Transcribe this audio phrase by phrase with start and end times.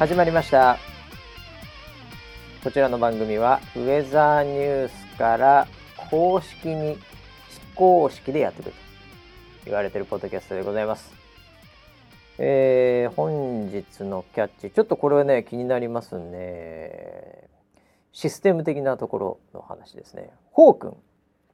[0.00, 0.78] 始まりました。
[2.64, 5.68] こちらの番組はウェザーニュースから
[6.08, 7.00] 公式に非
[7.74, 8.76] 公式でやってると
[9.66, 11.12] 言われてるポッドキャストでございます。
[12.38, 17.50] えー、本日のキャッチちょっとこれはね気になりますね。
[18.12, 20.30] システム的なところの話ですね。
[20.50, 20.96] ホーくん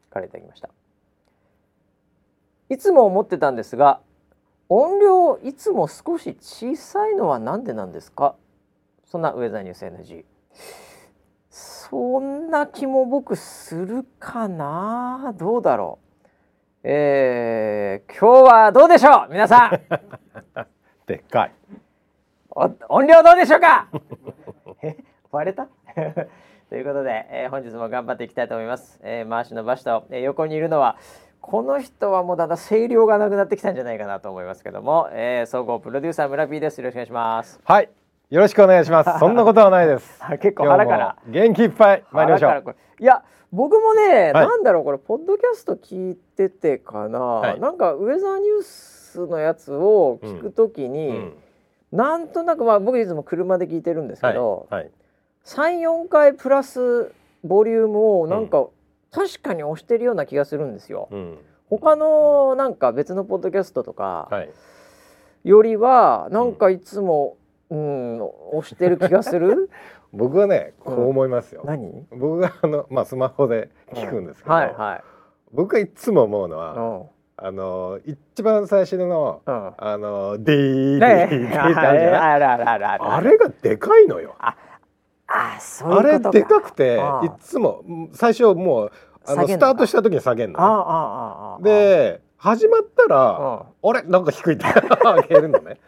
[0.08, 0.68] からいただきました。
[2.68, 3.98] いつも思ってたんですが
[4.68, 8.34] 音量いつも少し小さいのは何でなんですか？
[9.04, 10.24] そんなウェザーニュース NG
[11.50, 15.32] そんな気も僕するかな？
[15.38, 16.88] どうだろう？
[16.88, 19.28] えー、今日はどうでしょう？
[19.30, 19.80] 皆さん。
[21.06, 21.52] でっかい。
[22.88, 23.88] 音量どうでしょうか？
[24.82, 24.96] え？
[25.30, 25.68] 割れた？
[26.68, 30.96] ということで、えー、本日も頑張っていきたいと思います、えー、回しのバシと、えー、横にいるのは
[31.46, 36.78] この人はもうだんだん声量がなくなってきたんじゃないかなと思いますけども、えー、総合プロデューサー村 P です。
[36.78, 37.60] よろしくお願いします。
[37.64, 37.88] はい。
[38.30, 39.10] よろしくお願いします。
[39.20, 40.20] そんなことはないです。
[40.40, 41.16] 結構腹から。
[41.28, 42.74] 元気いっぱい参りましょう。
[42.98, 51.32] いや僕もね、はい、なんだろうこれポッドキャスト聞いててかな、はい、なんかウェザーニューススのやつを聞くときに、うん、
[51.92, 54.84] なんとなくまあ僕いつも車で聞いてるんですけど、はい。
[54.84, 54.90] はい、
[55.44, 58.66] 34回プラスボリュームをなんか、
[59.16, 61.08] 確かに押してるような気がするんですよ。
[61.10, 61.38] うん、
[61.70, 64.28] 他のなんか別のポッドキャストとか
[65.42, 67.38] よりはなんかいつも、
[67.70, 68.20] うん、
[68.52, 69.70] 押してる気がする？
[70.12, 71.62] 僕はねこう思いますよ。
[71.62, 72.06] うん、何？
[72.10, 75.02] 僕があの、まあ、スマホで聞くんですけど、はいはい、
[75.52, 77.06] 僕がいつも思うのは、
[77.38, 82.36] あの一番最初の、うん、あのディーディーってあるじゃな
[82.96, 82.98] い？
[83.00, 84.34] あれがでかいのよ。
[84.38, 84.54] あ
[85.28, 87.82] あそうあれでかくていつも
[88.12, 88.92] 最初もう
[89.28, 94.02] あのスタートした時に下げるの、ね、で始まったらあれ？
[94.02, 94.64] なんか低いって。
[95.02, 95.78] 上げるのね。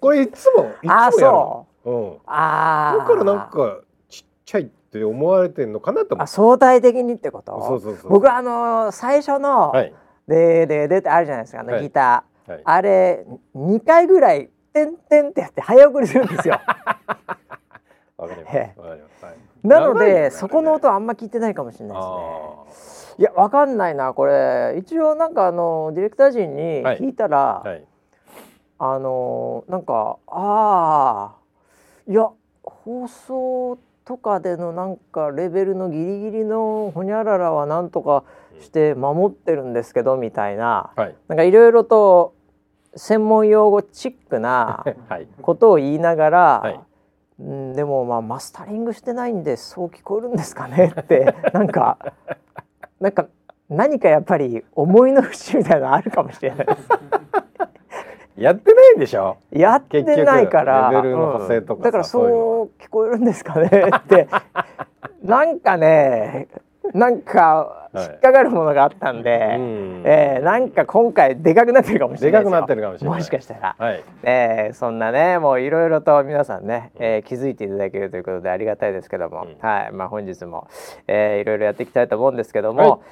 [0.00, 1.66] これいつもいつもやるの。
[1.84, 1.90] う。
[1.90, 3.78] うん、あだからなんか
[4.08, 6.26] ちっちゃいって思われてるのかなと思う。
[6.26, 7.52] 相対的にってこと？
[7.66, 9.94] そうそうそう僕あの最初の、はい。
[10.28, 12.58] でででってあるじゃないですかあのギター、はい。
[12.58, 16.60] はい、あれ2回ぐらい「てんてん」ってやって早送りするんですよ。
[18.16, 18.56] わかります。
[18.56, 23.16] はい、なので、ね、そこの音あんま聞いてないかもしれないですね。
[23.18, 24.76] いやわかんないなこれ。
[24.78, 27.68] 一応なんかあのディレクター陣に聞いたら、はい。
[27.68, 27.84] はい、
[28.78, 32.30] あのなんかああいや
[32.62, 38.24] 放送とかでのなんかレベルのギリギリのほにゃららはなんとか
[38.60, 42.34] して守ってるんですけどみたいな、はい、なんかいろいろと
[42.96, 44.84] 専門用語チックな
[45.40, 46.80] ことを言いながら、はい、う
[47.42, 51.98] ん、でもまあマスタリングしてないんでそう聞こえるんですかねって なんか
[53.00, 53.26] なんか
[53.68, 56.66] 何かやっぱり思いの節みたいなのあるかもしれない。
[56.66, 56.88] です。
[58.36, 59.36] やってないんでしょ？
[59.50, 64.28] やってないからうん、だからそう聞こえるんですかねって。
[65.22, 66.48] なんかね
[66.94, 69.40] なんか引っかかるものがあったんで、はい、
[70.04, 73.18] えー、なんか今回でかくなってるかもしれないでかくなってるかもしれない。
[73.18, 79.92] もしかしたら、はい、えー、そんなねもういろいろと皆さんね、えー、気づいていただけるということでありがたいですけども、うん、はい。
[79.92, 80.68] まあ本日も、
[81.06, 83.02] えー、いろいろやっていきたいと思うんですけども、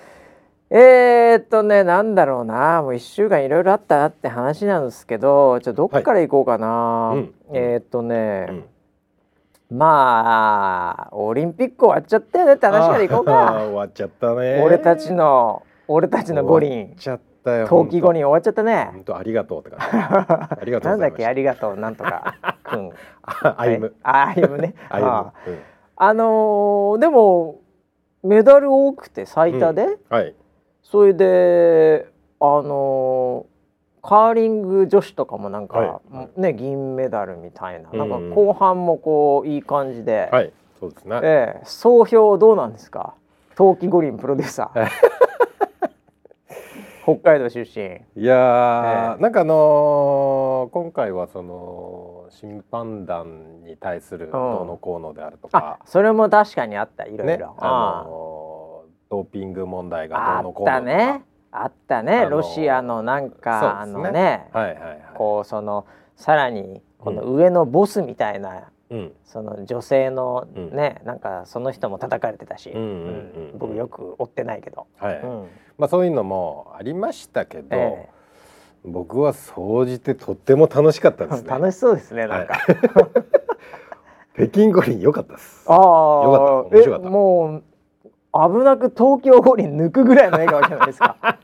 [0.70, 2.82] はい、えー、っとねなんだろうな。
[2.82, 8.64] もう1週間いろいろあったなって話なんですけどじゃどっから行こうかな、はい、えー、っとね、うん
[9.70, 13.53] まあオリンピック終わっちゃったよねって話からいこうか。
[13.53, 14.60] 終わっちゃったね。
[14.62, 18.91] 俺たちの俺たちの五輪ちゃったよ冬季五輪終わっちゃったね。
[18.92, 19.97] 本当ありがとうって感じ。
[19.97, 22.91] ありがとうなんだっけありがとうなんとかくん
[23.22, 23.94] あゆ む。
[24.03, 24.74] あゆむね。
[24.89, 25.33] あ
[25.97, 27.60] あのー、でも
[28.24, 30.34] メダル多くて最多で、うん、はい。
[30.83, 32.06] それで
[32.41, 33.49] あのー
[34.02, 36.00] カーリング女子とかもなんか、は
[36.36, 41.20] い、ね銀メダルみたいな、なんか後半もこういい感じで、はい、そうですね。
[41.22, 43.14] ええー、総評どうなんですか？
[43.56, 44.86] 冬季五輪プロデューサー。
[47.02, 48.02] 北海道出身。
[48.22, 57.48] いや、えー、なんかあのー、今回はその審判団に対するどうのこうのであるとか、うん、それも確かにあったいろいろ。
[57.48, 60.86] ね、あのー、ドーピング問題がどうのこうのとか。
[60.86, 61.24] ね。
[61.52, 65.86] あったね、ロシアのなんか、ね、あのね、はいはいはい、こうその
[66.16, 72.70] さらにこの上のボスみたいな、うん、その女性のね、うん、なんかその人も叩かれてたし、
[73.58, 75.20] 僕よく追ってないけど、はい。
[75.20, 75.48] うん、
[75.78, 81.48] まあそういうのもありましたけど、えー、僕は総じてとっても楽しかったですね。
[81.48, 82.54] 楽しそうですねなんか。
[82.54, 82.76] はい。
[84.48, 85.64] 北京五輪良かったです。
[85.66, 86.76] ああ、よかった。
[86.76, 87.10] 面白かった。
[87.10, 87.62] もう
[88.32, 91.16] 危なく東京五輪抜くぐらいの笑顔じゃないですか。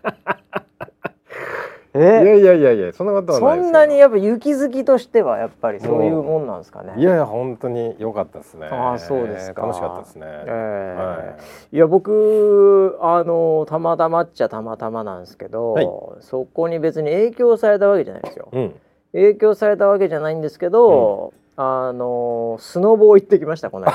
[1.98, 1.98] え？
[1.98, 6.92] ー、いやいやいやいやそんなことはないそんなにやっぱ雪好きとしてはやっぱりそういうもんなんですかね。
[6.98, 8.68] いやいや本当に良かったですね。
[8.70, 9.62] あそうですか。
[9.62, 11.36] 楽しかったですね、えー、は
[11.72, 15.88] い、いや僕あのたまたまっちゃたまたまなんですけど、はい、
[16.20, 18.74] そこに別に影響されたわけじゃないですよ、うん、
[19.12, 23.94] 影響されたわけじゃないんですけど、うん、あのスノボー行ってきましたこの間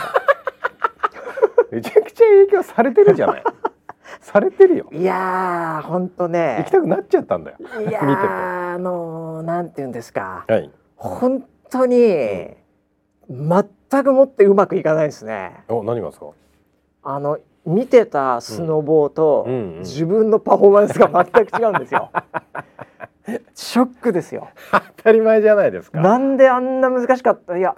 [1.71, 3.43] めちゃくちゃ影響されてるじゃない。
[4.19, 4.89] されてるよ。
[4.91, 6.57] いやーほんとね。
[6.59, 7.57] 行きたくなっちゃったんだよ。
[7.87, 12.55] いやーあのー、なんて言うんですか、はい、本当に、
[13.29, 15.63] 全くもってうまくいかないですね。
[15.69, 16.27] お何がですか？
[17.03, 22.09] あの見てたスノボーと、うんうんうん、自分のパフォーマンスが全く違うんですよ
[23.53, 24.49] ショックですよ。
[24.71, 25.99] 当たり前じゃないですか。
[26.01, 27.57] なんであんな難しかった？
[27.57, 27.75] いや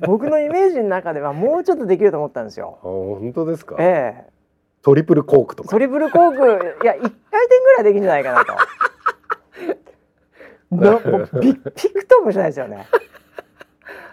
[0.00, 2.78] 僕のイメージの中ではもうちょっとできると思ったんですよ。
[2.82, 3.76] 本当ですか？
[3.78, 4.30] ええ。
[4.82, 5.68] トリプルコークとか。
[5.70, 7.14] トリプルコークいや一回転
[7.60, 8.54] ぐらいできるんじゃないかなと。
[10.70, 10.98] な
[11.40, 12.86] ビピクともしないですよね。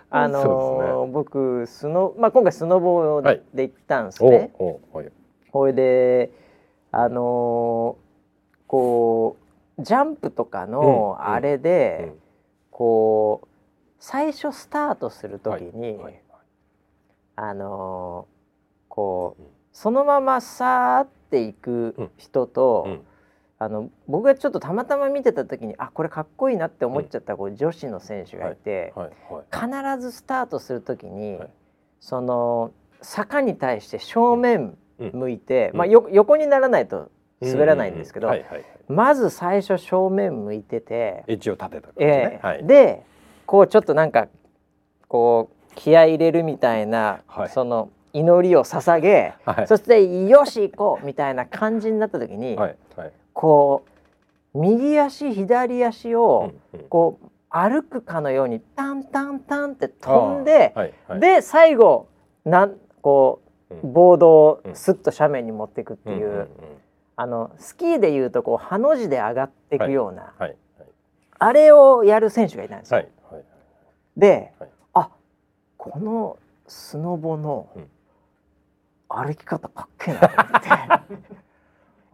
[0.10, 5.12] あのーね、僕スノまあ今回スノボーで行ったんですね、はい、
[5.52, 6.32] ほいで
[6.92, 9.45] あのー、こう
[9.80, 12.14] ジャンプとかのあれで、
[12.72, 13.48] こう
[14.00, 15.98] 最初スタートする時に、
[17.36, 19.44] あのー、こう
[19.74, 23.02] そのままさーっていく人と、うん、
[23.60, 28.94] あの僕がちょっとたまたま見てた時にあこれかっこいいなって思っちゃったこう女子の選手がいて、
[29.52, 31.40] 必ずスタートする時に、
[32.00, 32.72] その
[33.02, 37.12] 坂に対して正面向いて、まあ、よ横にならないと
[37.42, 38.30] 滑らないんですけど、
[38.88, 43.04] まず最初正面向いててエッジを立てた、ね、えーはい、で
[43.46, 44.28] こうちょっとなんか
[45.08, 52.58] こう気合い入れるみたいな、はい、その祈りを捧げ、はい、そして「よし行こう!」みたいな感じになった時に、
[53.34, 53.84] こ
[54.54, 56.54] う右足左足を
[56.90, 60.74] こう歩くかのようにタンタンタンって飛んで、
[61.20, 62.08] で最後
[62.46, 66.48] なんこうボードをスッと斜面に持っていくっていう、
[67.18, 70.34] あのスキーでいうとこうハの字で上がっていくような、
[71.40, 73.06] あれをやる選手がいたんですよ。
[74.18, 74.54] で、
[74.94, 75.10] あ
[75.78, 77.68] このスノボの、
[79.08, 81.36] 歩き方かっけえなと思って。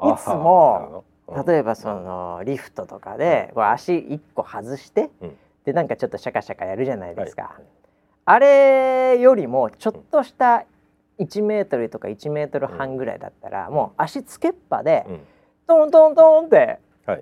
[0.01, 1.03] いつも
[1.45, 7.63] 例えばそのリフトとかでこう足一個外して、うん、でなんかちょっとシャカシャカやるじゃないですか、はい、
[8.25, 10.65] あれよりもちょっとした
[11.21, 15.19] 1メートルとか1メートル半ぐらいだったら、うん、もう足つけっぱで、うん、
[15.67, 16.79] トントントンって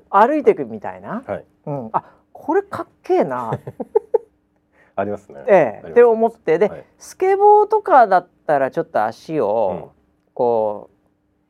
[0.10, 3.52] 歩いていくみたいな、はい、うん、あこれかっけえな。
[4.96, 5.44] ありますね。
[5.48, 5.88] ええ。
[5.90, 9.92] って思ってで、はい、スケボーとかだったらちょっと足を、
[10.34, 10.90] こ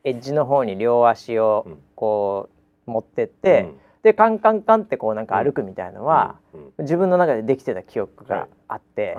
[0.03, 2.49] うエッジの方に両足をこ
[2.87, 6.37] う持ってって、うん、でカンカンカンってこうなんか歩くみたいのは、
[6.79, 9.15] 自分の中でできてた記憶があって、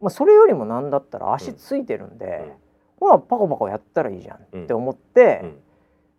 [0.00, 2.52] まあ、それよりもなんだったら足ついてるんで、
[3.00, 5.44] まあパコパコやったらいいじゃんって思って、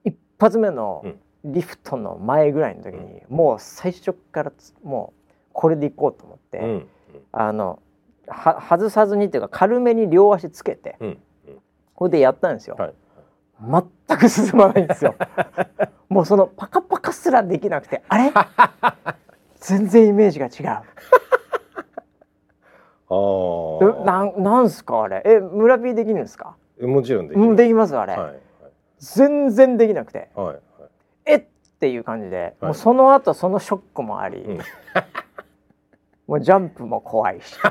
[0.04, 1.06] 一発目の
[1.46, 4.52] リフトの前ぐらいの時に、もう最初から
[4.84, 6.86] もうこれでいこうと思って。
[7.32, 7.80] あの
[8.28, 11.18] は外さずにっていうか軽めに両足つけて、うん、
[11.96, 12.94] これでやったんですよ、はい、
[14.08, 15.16] 全く進まないんですよ。
[16.10, 18.32] もうそのパカパカすらできなくてあれ？
[19.60, 20.78] 全然イメージが違う。
[20.78, 20.84] あ
[23.10, 25.24] なんなんすかあれ？
[25.26, 26.56] え村 P できるんですか？
[26.82, 28.40] もちろんできできますあれ、はいはい、
[29.00, 30.60] 全然できなくて、はいはい、
[31.26, 31.36] え？
[31.36, 31.44] っ
[31.80, 34.60] ていう感じで、もうその後そのショックもあり、うん。
[36.28, 37.58] もうジャンプも怖いし。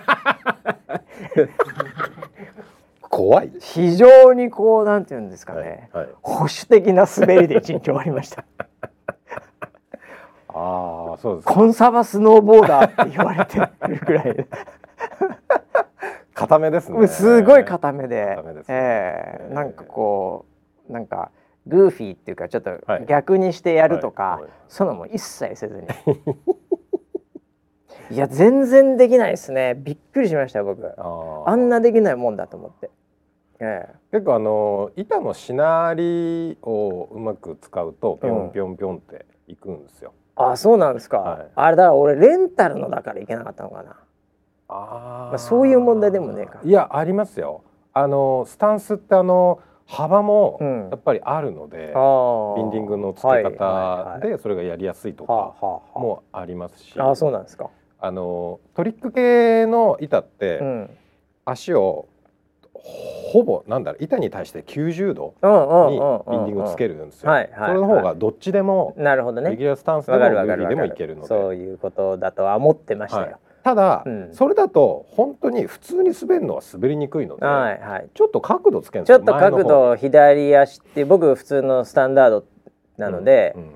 [3.02, 3.52] 怖い？
[3.60, 8.44] 非常にこうなんていうんですかね、はいはい、保守的な滑りで一日終わりました。
[10.48, 14.46] ああそうですコンサバスノーボーダーって言われてるぐらい
[16.34, 17.06] 固めですね。
[17.06, 20.46] すごい固めで、ね、えー、なんかこ
[20.88, 21.30] うなんか
[21.66, 22.70] グーフィーっていうかちょっと
[23.06, 24.42] 逆にしてやるとか、はい。
[24.42, 25.86] はい、そのも一切せずに。
[28.10, 29.74] いや全然できないですね。
[29.74, 30.82] びっくりしました僕。
[30.98, 32.90] あんなできないもんだと思って、
[33.60, 43.96] ええ、結構あの板のしなりをうまく使うとぴょんぴょんぴょんっていくんですよ、うん、あそうなんですか、はい、あれだから俺レンタルのだからいけなかったのかな
[44.68, 46.60] あ、まあ、そういう問題でもねえか。
[46.62, 47.62] いやありますよ。
[47.94, 50.58] あのスタンスってあの幅も
[50.90, 51.82] やっぱりあるので、うん、
[52.56, 55.54] ビンディングの付け方でそれがやりやすいとか
[55.98, 57.70] もありますし、あそうなんですか。
[58.00, 60.90] あのトリック系の板って、うん、
[61.46, 62.06] 足を
[62.74, 65.34] ほぼなんだろう板に対して90度
[65.90, 65.98] に
[66.30, 67.32] ビンディングつけるんですよ。
[67.32, 69.50] それの方がどっちでもなるほどね。
[69.50, 71.28] レギュラースタンスでもグーフィーでもいけるので。
[71.28, 73.26] そういうことだとは思ってましたよ。
[73.26, 73.36] はい、
[73.68, 82.46] ただ、うん、それだと本当に普通に滑るのは滑りにくいので、はいはい、ちょっと角度つけるちょっと角度左足って僕普通のスタンダード
[82.96, 83.70] なので、うんうん、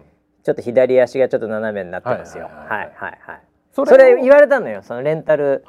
[0.44, 2.44] ちょっと左足がちょっと斜めになってますよ。
[2.44, 3.18] はいはいはい、はい。
[3.22, 3.40] はい、
[3.74, 5.62] それ言われたのよそのレンタル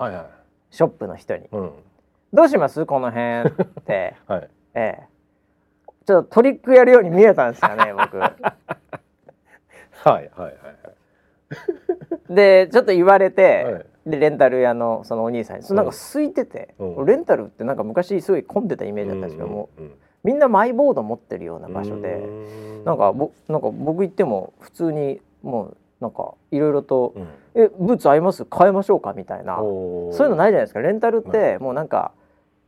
[0.71, 1.49] ショップの人に。
[1.51, 1.71] はいはい
[2.33, 2.83] どうします？
[2.87, 5.03] この辺って、 はい、ええ。
[6.07, 8.17] ちょっとトリックやるように見えたんですかね 僕。
[8.17, 8.33] はい
[10.03, 12.33] はいはいはい。
[12.33, 22.83] でちょっと言われて、はい、でレンタル屋のそのお兄さんにそのなんか空いてて、うん、レンタルってなんか昔すごい混んでたイメージだったんですけども、うんうんうん、みんなマイボード持ってるような場所でん。
[22.83, 28.43] なんかぼなんか僕行っても普通にもうなんかいろいろと、うん、えブーツ合います？
[28.43, 29.13] 買いましょうか？
[29.13, 29.55] みたいな。
[29.57, 30.81] そういうのないじゃないですか。
[30.81, 32.11] レンタルってもうなんか、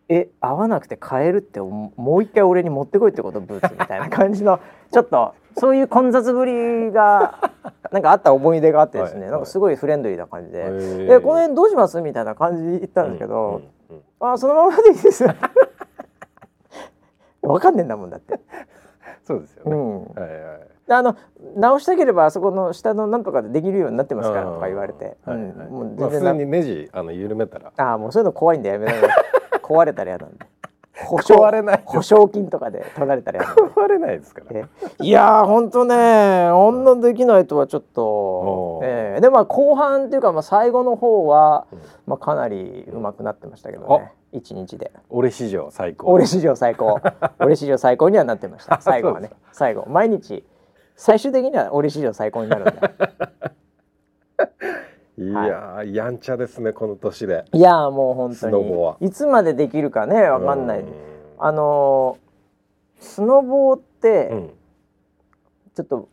[0.08, 3.42] え合わなくて買えるってもう一回俺に持ってこいってこと？
[3.42, 4.60] ブーツみたいな感じの。
[4.92, 7.40] ちょっとそういう混雑ぶりが
[7.92, 10.66] なんかあった思い出があってですね、はい、なんかすごいフレンドリーな感じで
[11.14, 15.26] 「えこの辺どうします?」みたいな感じで言ったんですけど「うんうんうん、あそのままでいいです」
[17.42, 18.40] わかんねえんだもんだって。
[19.24, 20.32] そうですよね、うん、はいはい。
[20.88, 21.16] あの
[21.56, 27.72] 直したければあそこの下のなんとかでできるようになってますからとか言われて、はいはい、うん、もう全然、まあ、普通にネジあの緩めたら。
[27.76, 29.02] ああもうそういうの怖いんでやめなさい
[29.66, 30.46] 壊れたら嫌なんで。
[30.98, 31.84] 保証壊れない。
[31.86, 34.70] 保証金とかで取られたら壊れないですから。
[35.02, 44.12] いや本当ねあんなできないとはちょっと、えー、でまあ後半っていうかまあ最後の方は、うん、まあかなりうまくなってましたけどね。
[44.32, 44.92] 一日で。
[45.10, 46.12] 俺史上最高。
[46.12, 47.02] 俺史上最高。
[47.40, 48.80] 俺史上最高にはなってました。
[48.82, 49.32] 最後はね。
[49.52, 49.86] 最後。
[49.88, 50.46] 毎日
[50.96, 52.82] 最終的には俺史上最高になるんで
[55.18, 55.28] い。
[55.28, 57.46] や、はい、やんちゃですねこの年で。
[57.54, 58.50] いやもう本当
[59.00, 59.08] に。
[59.08, 60.86] いつまでできるかねわかんない。
[61.38, 62.18] あの
[63.00, 64.50] スノボーって、うん、
[65.76, 66.10] ちょっと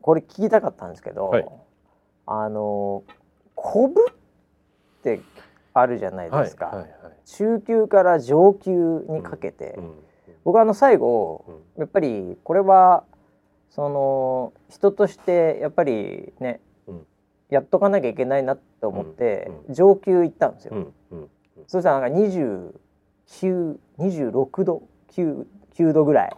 [0.00, 1.48] これ聞きたかったんですけど、はい、
[2.26, 3.04] あの
[3.54, 4.14] コブっ
[5.02, 5.20] て
[5.74, 9.84] あるじゃないですか、はいはいはい、中級から上級にかけて、うん。
[9.84, 9.94] うん、
[10.44, 11.44] 僕あの最後、
[11.76, 13.04] やっぱりこれは
[13.70, 16.60] その人としてやっぱりね
[17.48, 20.92] やっとかなきゃいけないなと思って、上級行ったんですよ。
[21.66, 22.18] そしたらなんか
[23.28, 26.36] 2926度 9, 9度ぐらい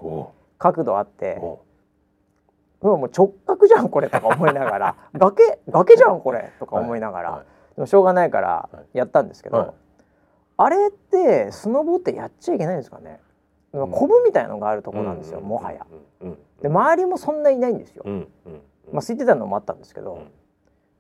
[0.58, 1.64] 角度あっても
[2.80, 9.70] う直角じゃんこれとか思いながら 崖崖じゃんこれとか思いながら、はいはい、でもしょうがないからやったんですけど、はい、
[10.56, 13.20] あれってスノボってやっちゃいけないんですかね、
[13.72, 15.86] うん、コブみたいのがあるとこなんですよ、もはや。
[16.62, 18.04] で周りもそんないないんですよ。
[18.92, 20.18] まあ空いてたのもあったんですけど、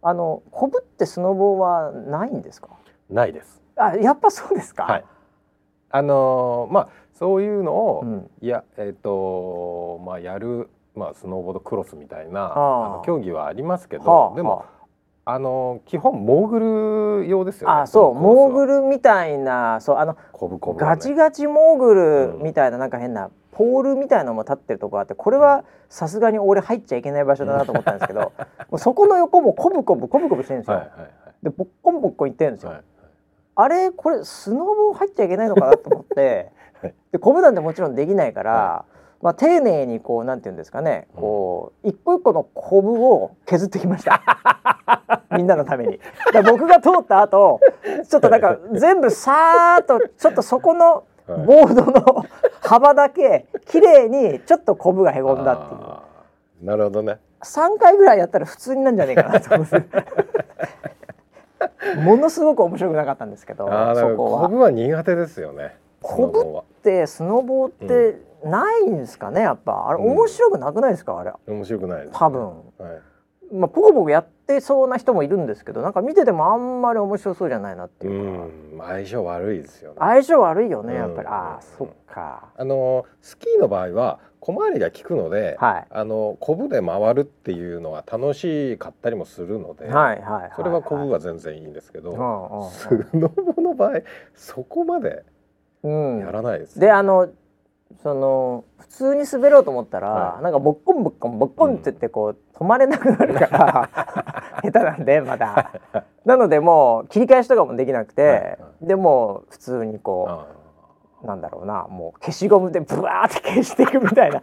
[0.02, 2.68] あのコブってスノボはないんですか？
[3.10, 3.60] ないです。
[3.76, 5.04] あやっぱそうですか、はい、
[5.90, 12.56] あのー、まあそういうのを、うん、いやえっ、ー、とまあやるまあスノーボードクロスみたいなあ
[12.98, 14.64] の競技はありますけど、はあ、でも、
[15.24, 15.38] あ。
[15.38, 17.82] の基本モーグル用ですよね。
[17.82, 18.14] あ、そう。
[18.14, 23.30] モーグルみたいな、そうあのコブコブ、ね、ガチガチモーグルみたいな、うん、なんか変な
[23.60, 28.32] ポールみたいなのも立ってるとこあってこれはさすがに俺入っちゃいけない場所だなと思ったんですけど
[28.70, 30.78] もうそこの横もコブコブコブコブしてるんですよ。
[30.78, 31.10] はいはいはい、
[31.42, 32.70] でボッコンボッコンいってるんですよ。
[32.70, 32.86] はいはい、
[33.56, 36.52] あれこれスノボ入っちゃいけないのかなと思って、
[37.12, 38.52] でコブなんてもちろんできないから。
[38.52, 39.00] はい。
[39.22, 44.22] まあ、丁寧にこうなんていうんですかねこう一個一個のコブを削ってきました。
[45.36, 46.00] みんなのために。
[46.32, 47.60] だ僕が通った後
[48.08, 51.04] ちょっとなんか全部さーっとちょっとそこの
[51.38, 52.24] ボードの
[52.62, 55.76] 幅だけ綺麗にちょっとコブがへこんだってい
[56.64, 56.66] う。
[56.66, 57.18] なるほどね。
[57.42, 59.82] 3回ぐらいやったら普通になんじゃねえかなと思って
[62.00, 63.70] ものすごく面白くなかったんですけどそ
[64.16, 64.42] こは。
[64.42, 65.76] コブは苦手ですよね。
[66.02, 69.88] コブってスノボってないんですかねやっぱ。
[69.88, 71.32] あれ面白くなくないですか、あれ。
[71.46, 72.54] 面白くない、ね、多分、はい
[73.52, 78.86] まあ、ポコポコやってそうな人もいるんですけどなんか見ててもあんまり面白そうじゃないなっていうか。
[78.86, 79.96] 相性悪いですよね。
[79.98, 82.50] 相性悪いよねやっぱり、ああそっか。
[82.56, 94.00] あのスキーの場合は小回りが効くので、はい、あのコブで回るっていうのは楽しかったりもするので、はいはい、それはコブは全然いいんですけど、スノボの場合
[94.34, 95.24] そこまで
[95.82, 97.28] やらないです、ね、であの
[98.02, 103.88] その普通に滑ろうと思ったら、はい、なんかボッコンボッコンボッコンって言ってこう、止まれなくなるから
[104.62, 105.72] 下手なんでまだ。
[106.26, 108.48] なのでもう切り返しとかもできなくて、はいは
[108.82, 110.44] い、でも普通にこ
[111.22, 114.42] うなんだろうなもう消しゴムでブワーって消していくみたいな。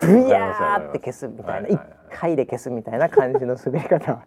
[0.00, 1.68] ブヤーって消すみたいな。
[1.68, 1.80] 一
[2.10, 4.18] 回で消すみたいな感じの滑り方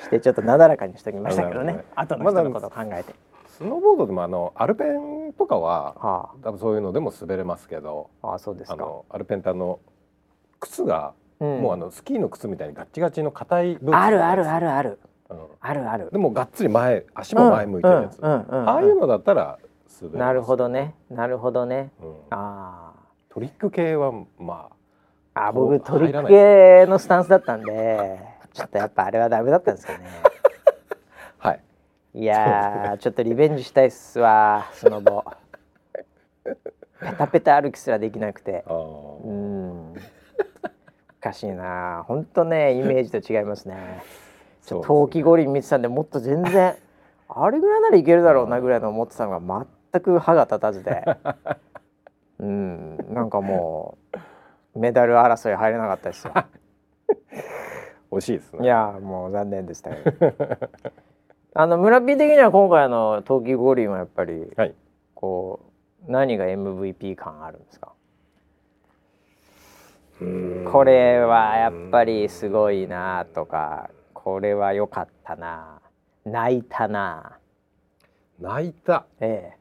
[0.00, 1.84] してちょっとなだらかにしときましたけどね。
[1.94, 3.14] 後の人のことを考えて。
[3.46, 8.88] スノーボードでもあのアルペンとかは、はあ、多分そういうのでも滑れますけどあそうですか。
[9.10, 9.78] アルペンってあの
[10.60, 14.98] 靴が、うん、もうあのスキーの靴みたいにガッチガチの硬いブーツあるあるあるある、
[15.30, 16.08] うん、あるある。
[16.10, 19.58] でもがっつり前足も前向いてるやつ、ああいうのだったら
[20.00, 20.94] 滑るなるほどね。
[21.10, 24.68] なるほどね、うん、ああトリック系はま
[25.34, 28.20] ああ僕トリック系のスタンスだったんで
[28.54, 30.06] ちょっとやっぱあれはダメだったんですかね。
[31.38, 31.60] はい。
[32.14, 35.24] いやちょっとリベンジしたいっすわスノボ
[36.44, 38.64] ペタペタ歩きすらできなくて。
[38.68, 38.74] うん。
[38.74, 39.20] お
[41.24, 42.04] かしいな。
[42.06, 44.02] 本当ね イメージと違いますね。
[44.62, 46.74] ちょ冬季五輪見てたんでもっと全然
[47.28, 51.04] あれぐらいならいけるだろうなぐらいの思ってたのが全く歯が立たずで。
[52.40, 52.96] うん。
[53.10, 53.96] なんかも
[54.74, 56.32] うメダル争い入れなかったですよ。
[58.12, 58.64] 惜しいですね。
[58.64, 59.90] いやもう残念でした
[61.56, 64.74] あの村 P 的には今回の冬季五輪はやっぱり、はい、
[65.14, 65.60] こ
[66.08, 67.92] う何が MVP 感あるんですか？
[70.70, 75.80] これはやっぱりすごいなとかこれは良かったな。
[76.24, 77.38] 泣いたな。
[78.40, 79.06] 泣いた。
[79.20, 79.58] ええ。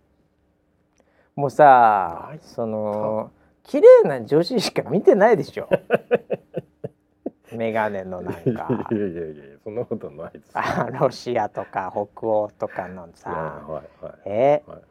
[1.36, 3.32] もうさその
[3.64, 5.68] 綺麗な女子しか見てないでしょ。
[7.52, 8.42] メガネのなんか。
[8.92, 14.82] いやいやいやそんなことないですあロシアとか北欧とかのさ、はいはい、えー、はい、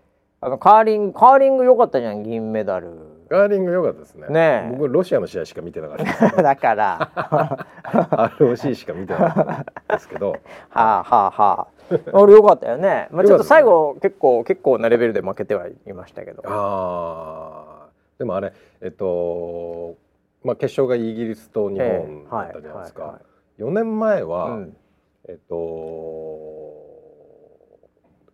[0.40, 4.28] あのカーリングカーリング良かったじゃん銀メダルカーリング良かったですね。
[4.28, 6.36] ね僕ロシアの試合しか見てなかった。
[6.42, 7.66] だから。
[8.38, 10.32] ROC しか見てなかったですけど。
[10.32, 10.36] は
[10.68, 11.98] あはあはあ。
[12.12, 13.08] 俺良かったよね。
[13.10, 16.42] まあちょっと最後、ね、結構結構なレベルで負けてはいましたけど。
[16.44, 18.52] ああでもあれ
[18.82, 19.96] えっと
[20.44, 23.14] まあ、決勝がイギリスと日本だったじゃないですか、えーはいはい。
[23.14, 24.76] はい、4年前は、うん、
[25.28, 25.56] えっと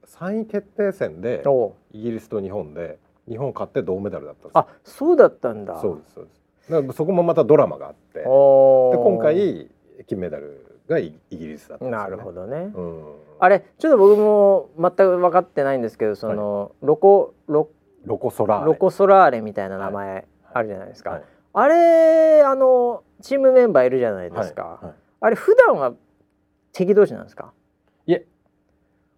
[0.06, 1.44] 3位決定戦で
[1.92, 4.52] イギリスと日本で日本勝って銅メダルだったんです。
[4.54, 5.80] あそうだったんだ。
[5.80, 6.30] そうですそうで
[6.66, 6.72] す。
[6.72, 8.20] だからそこもまたドラマがあって。
[8.20, 9.70] で今回
[10.06, 13.04] 金メダルがイギリスだったんです、ね、なるほどね、うん、
[13.40, 17.68] あれちょっと僕も全く分かってないんですけどその、はい、ロコロ
[18.04, 18.66] ロコソラーレ。
[18.66, 21.20] ロコソラーレみたいな名前あるじゃないですか、はい。
[21.20, 24.84] はいあれあのチームメンバーいるじゃないですか、はい。
[24.84, 25.94] はい、あれ普段は
[26.72, 27.52] 敵同士なんですか？
[28.06, 28.26] いえ。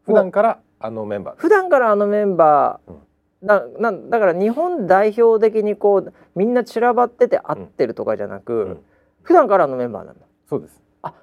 [0.07, 2.99] 普段からあのメンバー普段からあのメンバー、うん、
[3.43, 8.81] だなだから日本代表的にこうみんな散らばってて合ってるとかじゃなく、うん、
[9.23, 10.27] 普段からあのメンバーなんだ。
[10.49, 10.83] そうです。
[11.03, 11.15] あ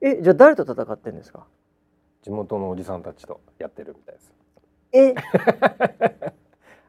[0.00, 1.44] えじゃあ誰と戦ってんですか？
[2.22, 4.32] 地元のおじさんたちとやってるみたいです。
[4.92, 5.14] え？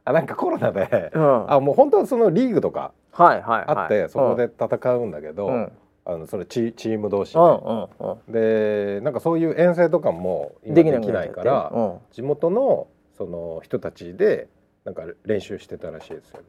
[0.06, 5.72] あなんかコロナで、うん、あもう本当はそのリーグとかはいはいあって、そこで戦うんだけど、うん、
[6.06, 12.88] あのそれチチーム同士で、うんうん、でなんかそういう遠征とかもできないから、地元の
[13.18, 14.48] その人たちで
[14.90, 16.46] なんか練習してたらしいですよね。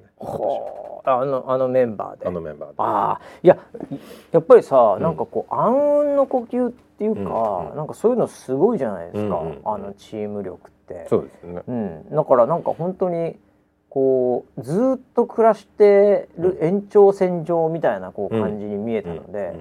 [1.05, 2.27] あのあのメンバーで。
[2.27, 2.75] あのメンバーで。
[2.79, 3.59] ああいや
[4.33, 11.07] やっぱりさ、なんかこう暗雲の呼吸っていうか、なんかそういうのすごいじゃないですか、あのチーム力って。
[11.11, 11.63] そうですね。
[11.69, 13.39] うん、だからなんか本当に。
[13.93, 19.57] こうずっと暮らしてる延長線上みたいなこう感じに見えたので、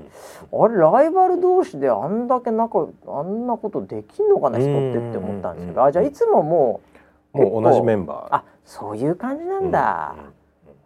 [0.53, 6.98] あれライバル同士であんだけ仲あんなことできんのかな人ってって思ったんですけど、あじゃあいつももう
[7.33, 8.35] もう同じメンバー。
[8.35, 10.15] あそういう感じなんだ、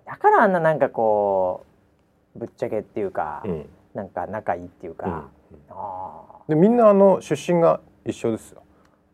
[0.05, 1.65] だからあんななんかこ
[2.35, 5.29] うぶっちゃけっていうか、うん、なんか仲いいっていうか、
[5.69, 8.63] あでみんなあの出身が一緒ですよ。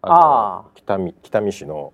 [0.02, 1.94] ああ北見北見市の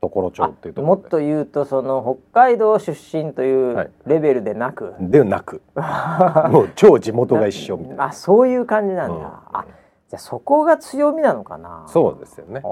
[0.00, 5.62] 所町っていうともっと言うとその北海道出身というレベルでなく、はい、でなく。
[6.50, 8.04] もう超地元が一緒みたいな。
[8.06, 9.64] あそういう感じなんだ、うん、あ
[10.08, 11.86] じゃそこが強みなのかな？
[11.88, 12.60] そうですよね。
[12.62, 12.68] ああ、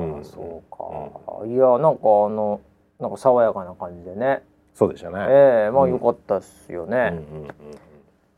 [0.00, 2.60] うん、そうか、うん、いやなんかあの
[3.00, 4.42] なんか爽やかな感じでね。
[4.74, 5.16] そうでしたね。
[5.20, 7.18] ええー、まあよかったっすよね、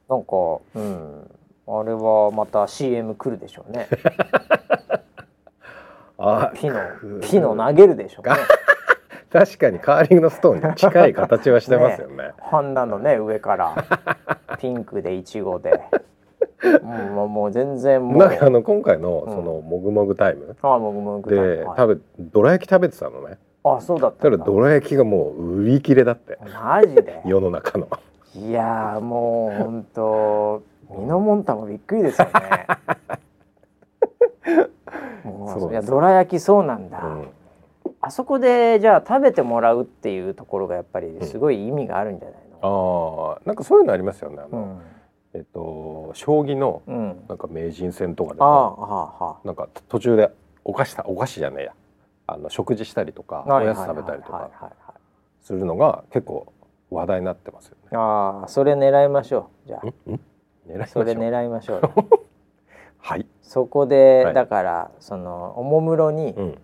[0.08, 0.32] なんか
[0.74, 1.30] うん。
[1.70, 3.88] あれはまた CM 来るでしょうね。
[6.16, 6.80] あピノ
[7.20, 8.36] ピノ投げるでしょうね。
[9.30, 12.16] 確かにカーリングのストーンに近い形はしてますよね。
[12.24, 13.74] ねハンダのね上から
[14.58, 15.78] ピンクでいちごで
[16.82, 18.16] もうもう全然もう。
[18.18, 23.38] なんかあの今回のそのもぐもぐタイム、うん、あもぐもぐで、はい、食べどら焼き食べてたのね。
[23.64, 24.36] あそうだっただ。
[24.38, 26.38] どら焼きがもう売り切れだって。
[26.54, 27.22] マジで？
[27.24, 27.88] 世の中の。
[28.34, 32.32] いやもう本当ミノモンタもびっくりですよね。
[35.70, 37.28] いやどら焼きそうなんだ、うん、
[38.00, 44.38] あそこでじゃあ食べてもらうっていうところがやっぱりすごい意味があるんじゃないの、うん、あなんかそういうのありますよね。
[44.38, 44.78] あの、うん、
[45.34, 46.82] えっと将棋の
[47.28, 50.30] なんか名人戦とかでも、うん、なんか途中で
[50.64, 51.72] お菓子お菓子じゃねえや
[52.26, 54.50] あの食事したりとかおやつ食べたりとか
[55.42, 56.52] するのが結構
[56.90, 57.96] 話題になってますよね。
[57.96, 59.82] ああそれ狙いましょうじゃあ。
[60.66, 61.80] 狙いそれ狙いましょう。
[62.98, 63.26] はい。
[63.42, 66.58] そこで、はい、だからそのおもむろに、うん、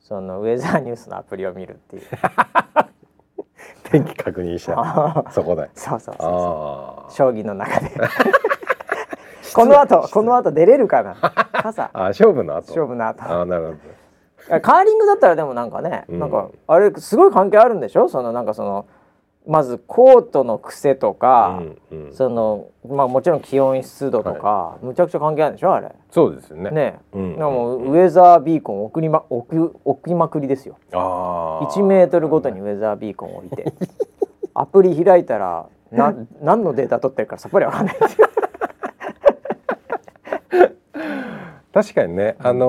[0.00, 2.02] そのウェザーニュースのアプリを見るっていう。
[3.84, 5.70] 天気確認したそこで。
[5.74, 7.90] そうそうそう将棋の中で。
[9.54, 11.16] この後この後出れるかな？
[11.52, 11.90] 傘。
[11.94, 12.68] あ勝負の後。
[12.68, 13.22] 勝負の後。
[13.24, 14.60] あなるほど。
[14.60, 18.08] カーリングだったらでもなんかね、うん、なんかあれすごい関係あるんでしょ？
[18.08, 18.86] そのなんかその
[19.46, 25.92] まずコートの癖とか、うんうん、そのまあもちろん気温湿度とか、はい、むちゃくちゃ関係あるんでしょあれ。
[26.10, 26.70] そうですよね。
[26.70, 30.78] ね、うん、でもウェザービーコン送りま置く置きまくりですよ。
[30.92, 33.72] あ1メートルごとにウェザービーコン置いて。
[34.56, 37.98] アプリ開いたらな何のデータ取ってるかさっぱりわかんない。
[37.98, 38.28] ですよ
[41.74, 42.36] 確かにね。
[42.38, 42.66] あの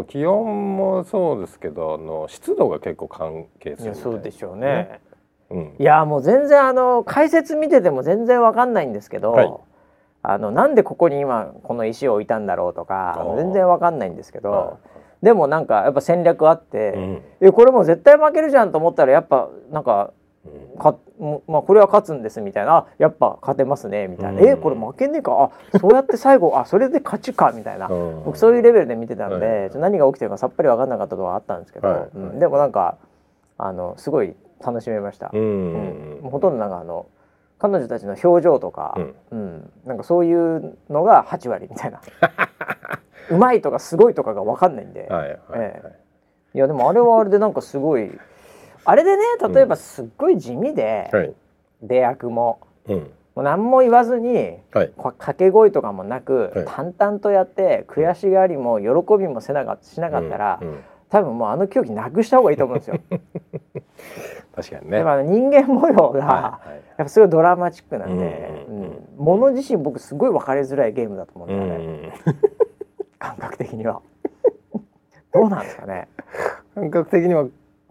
[0.00, 5.00] まあ気温もそうですけどあの湿度が結構関係するそうでしょうね、
[5.50, 9.52] うん、いやもう全然あの解説見てても全然わかんないんですけど、はい、
[10.22, 14.78] あのなんでここに今この石を置いたんだろうとか全然わかんないんですけど、
[15.22, 20.12] でもなんかやっぱ戦略あって、うん、えこれもう絶対負けるじゃんと思ったらやっぱなんか
[20.78, 20.96] か
[21.46, 25.52] まあ、これは勝つんですみたいなやっぱ勝てますねみたいな、うん、えこれ負けねえか？
[25.72, 32.96] あそうやって最後あそれで勝ちかみたいな、うん、僕そういうレベルで見てたんで、はい、何が起きてるかさっぱり分かんなかったとはあったんですけど、はい、うん、でもなんか
[33.58, 36.20] あのすごい楽しめました、うん。
[36.22, 37.06] ほとんどなんかあの
[37.58, 38.96] 彼女たちの表情とか、
[39.30, 39.70] うん。
[39.84, 42.00] なんかそういうのが8割みたいな。
[43.30, 48.10] うまいとかすごいとかが分かんないんで、はいはいえー、いやでもあれはあれでなんかすごい。
[48.84, 51.34] あれでね例えばすっごい地味で、うん
[51.82, 54.34] 出役も、うん、もう何も言わずに、
[54.72, 58.86] はい、掛け声とかもなく、はい、淡々とやって悔しがりも喜
[59.18, 60.68] びもせなかしなかったら、うん。
[60.68, 63.00] うん、多分もうあの競技なくした方がいいと思うんですよ。
[64.54, 65.02] 確かにね。
[65.24, 72.12] 人間模様が、はいはい、やっぱすごいドラマチックなんで、うん、うん、もの自身僕すごい分かりづらいゲームだと思うんで、ね、
[73.18, 74.02] 感覚的には。
[75.32, 76.08] どうなんですかね。
[76.74, 77.46] 感覚的には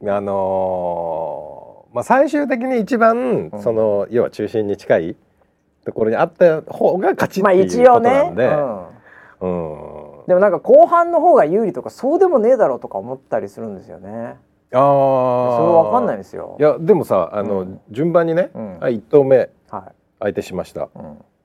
[0.07, 5.15] あのー、まあ、最終的に一番、その要は中心に近い
[5.85, 8.99] ところにあった方が勝ちっていうことなんで、まあ
[9.41, 14.35] うん、うん、でもなんか後半の方が有利とかそうでもねえだろうとか思ったりするんですよね。
[14.71, 16.55] ああそれわかんないですよ。
[16.59, 20.89] いやでもさあの、うん、順番にね、うん、はい、1投目、はい、相手しました、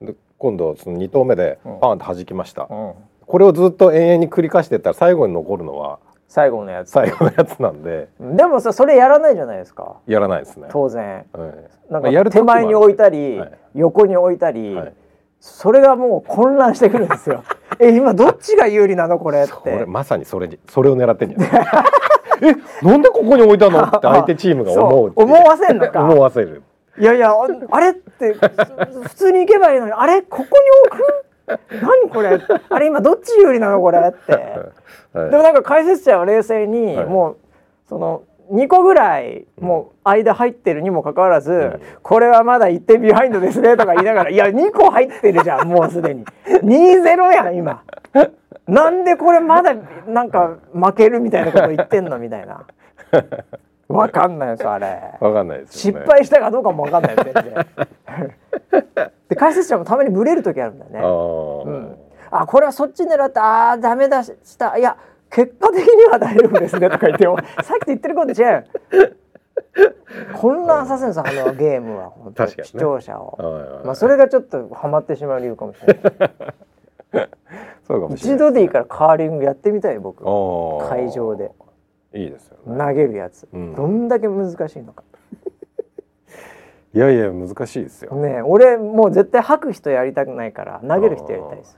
[0.01, 2.93] うん、で今度その2投目でパーンと弾きました、うん、
[3.27, 6.91] これをずっと延々に繰り返していったら最後に残るのは最後のやつ。
[6.91, 8.09] 最後のやつなんで。
[8.19, 9.99] でもさそれやらないじゃないですか。
[10.07, 10.69] やらないですね。
[10.71, 14.93] 当然、はい、なんかやる手前に置いたり、はい、横に置いたり、はい、
[15.39, 17.45] それがもう混乱してくるんですよ。
[17.79, 19.85] え今どっちが有利なのこれって。
[19.87, 21.67] まさにそれにそれを狙ってんじゃない
[22.43, 23.83] えなんでここに置いたの？
[23.83, 26.05] って相手チームが思う思わせんのか。
[26.05, 26.63] 思わせる。
[26.99, 27.33] いやいや
[27.71, 30.23] あれって普通に行けばいいのにあれ？
[30.23, 30.49] ここに
[30.89, 31.25] 置く？
[31.47, 32.41] 何これ？
[32.71, 34.33] あれ今どっち有利なのこれって、
[35.13, 37.37] はい、でもなんか解説者は冷静に、はい、もう
[37.89, 46.25] その2個ぐらいもう間入ってるにもかかわらず、うん、これはまだ1点ビハインドですねとか言いながらいや2個入ってるじゃんもうすでに。
[46.47, 47.83] 2-0やん今。
[48.67, 49.75] なんでこれまだ
[50.07, 52.65] なんか負けるみたいなこと言ってんのみたいな
[53.89, 55.19] わかんないですあれ。
[55.21, 57.67] わかんないです、ね、失敗したかどうかもわかんない全然。
[59.29, 61.01] で解説者もたまにブレる時あるんだよね。
[61.71, 61.97] うん、
[62.31, 64.77] あこれはそっち狙ってああダメだした。
[64.79, 64.97] いや
[65.31, 67.27] 結果的には大丈夫ですねとか言って
[67.63, 68.67] さっき言ってること違う。
[70.35, 76.31] 混乱させるんですあのゲームは本当、ね、視聴者を、まあそれがちょっとハマってしまう理由かもしれない。
[77.87, 80.25] そうかも一度でいいからカーリングやってみたい僕。
[80.89, 81.53] 会場で
[82.15, 85.03] いいですよ、ね、投げるやつ、うん、どんだけ難しいのか。
[86.95, 88.15] いやいや難しいですよ。
[88.15, 91.77] ね俺もう絶対吐く人やりたくないから投げる人やりたいです。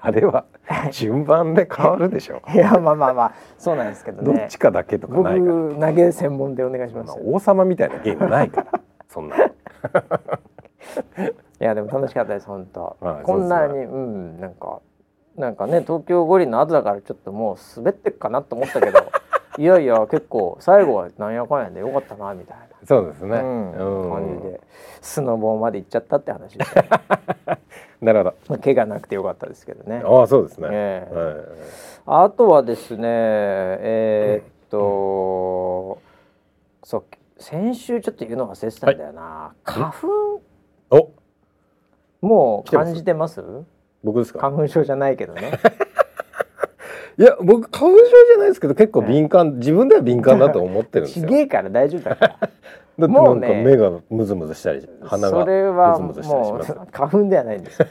[0.00, 0.44] あ れは
[0.92, 2.40] 順番で変わるでしょ。
[2.54, 4.38] いやまあまあまあそうなんですけどね。
[4.38, 5.52] どっちかだけとかないから。
[5.52, 9.36] 僕投げ専門でお願いします、王様みたいなゲームないから そんな。
[9.36, 9.50] い
[11.58, 14.80] やでも楽しかったです本当、はい、こんなにうんなんか
[15.36, 18.98] なんかね東京五輪の後だからちょっともう滑ってっかなと思ったけど
[19.58, 22.64] いやいや結構最後はなんやかんやでよかったなみたいな。
[22.86, 24.60] そうですね、うん、感じで
[25.00, 26.64] スノボーまで行っちゃったって話で。
[28.02, 30.02] なるほど、まあ、怪我なくてよかったですけどね。
[30.04, 35.98] ああそうですね、えーはい、あとはですねえー、っと、
[36.82, 37.04] うん、そう
[37.38, 40.42] 先週ちょっと言うの忘れてたんだよな、はい、花粉？
[40.90, 41.10] お。
[42.26, 43.42] もう感じてます？
[44.04, 44.38] 僕ですか？
[44.38, 45.52] 花粉症じゃないけどね
[47.16, 51.26] いや僕花粉症じゃないですけど結構敏感、自分では敏感だと思ってるんですよ。
[51.28, 52.38] ちげえから大丈夫だから。
[52.96, 56.74] だってなんか目がムズムズしたり鼻がムズムズしたりします。
[56.92, 57.82] 花粉ではないんです。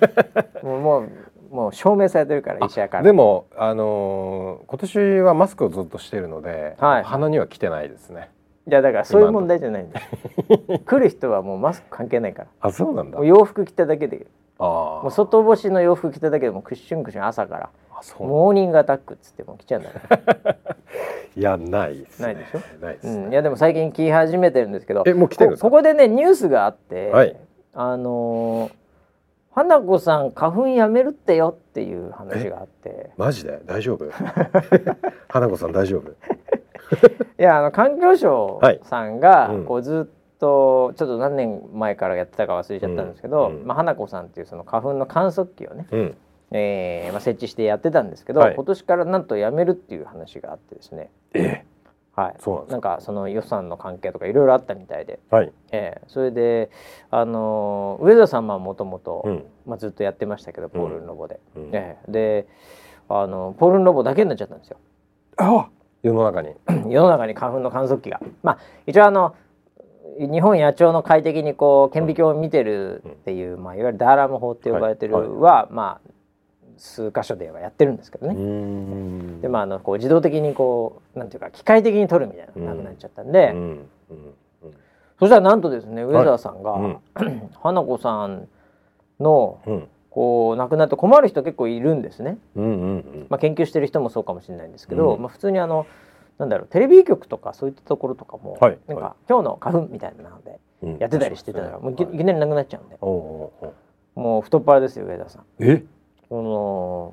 [0.64, 3.04] もうもうもう証明されてるから医者から。
[3.04, 8.30] でもあのー、今年はマスクをずっとしてるので、はい、鼻には来てないですね。
[8.66, 10.00] いやだからそういう問題じゃないんだ
[10.86, 17.70] 来る人はもうマスク関係ないからあそうなんだ洋服着ただけであもう外干しの洋服着ただけでもクッションクッション朝から。
[18.20, 19.90] モーニングアタックっつっても来ちゃうんだ
[21.38, 22.60] いやないです、ね、ないでしょ？
[22.86, 27.34] ないです、うん、いやでも最近着始めてるんですけどえもう来てるここでねニュースがあって、はい、
[27.74, 28.74] あのー、
[29.56, 33.12] 花子さん花粉やめるってよっていう話があって。
[33.16, 33.62] マジで？
[33.66, 34.04] 大丈夫？
[35.30, 36.10] 花子さん大丈夫？
[36.10, 36.14] い
[37.42, 46.18] やあの環境省さんが、こうずっとちょっと何年前からやってたか忘れちゃったんですけど、うん、まあ、花子さんっていうその花粉の観測器をね、うん、
[46.52, 51.10] えー、まあ、設置してやってたんですけど、はい、今年からなんとやめるっていう話があってですね。
[51.34, 51.64] え
[52.16, 53.00] はい、そうなんか。
[53.00, 55.52] その予算の関係とかいろいろあったみたいで、はい。
[55.72, 56.70] えー、それで、
[57.10, 59.26] あのー、上田さんはもともと
[59.78, 62.48] ずっとやってましたけど、ポールンロボで、うん、えー、で、
[63.10, 64.78] あのポールンロボだけになっちゃったんですよ。
[65.38, 65.70] あ
[66.04, 66.50] 世の中に。
[66.92, 68.22] 世の中に花粉の観測器が。
[68.44, 69.36] まあ一応あの
[70.20, 76.10] 日本野鳥の快適にこう顕微鏡を見てるっていう、まあ、いわゆるダーラム法って呼ばれてるは、はいはい、まあ
[76.78, 79.42] 数箇所ではやってるんですけどね。
[79.42, 83.56] でまああのこう自動的にこうなんていうか機械的に取るみたいなのがなくなっちゃったんで。
[85.20, 86.98] そしたらなんとですね上澤さんが、はい、
[87.62, 88.48] 花子さん
[89.20, 89.88] の、うん。
[90.14, 95.88] こう亡くなって困る人結構いるんですね、うんうんうん、まあ、研究してる人もそうかもしれないんですけど、うん、まあ、普通にあの
[96.40, 100.60] なんだろうテレビ局とかそういったところとかも、はい、なんか、はい、今日の花粉みたいなので
[101.00, 105.44] やってたりしてたら、うん、もういきなりなくなっちゃうんで、もう太っ腹ですよ上田さん。
[105.60, 105.84] え？
[106.30, 106.42] こ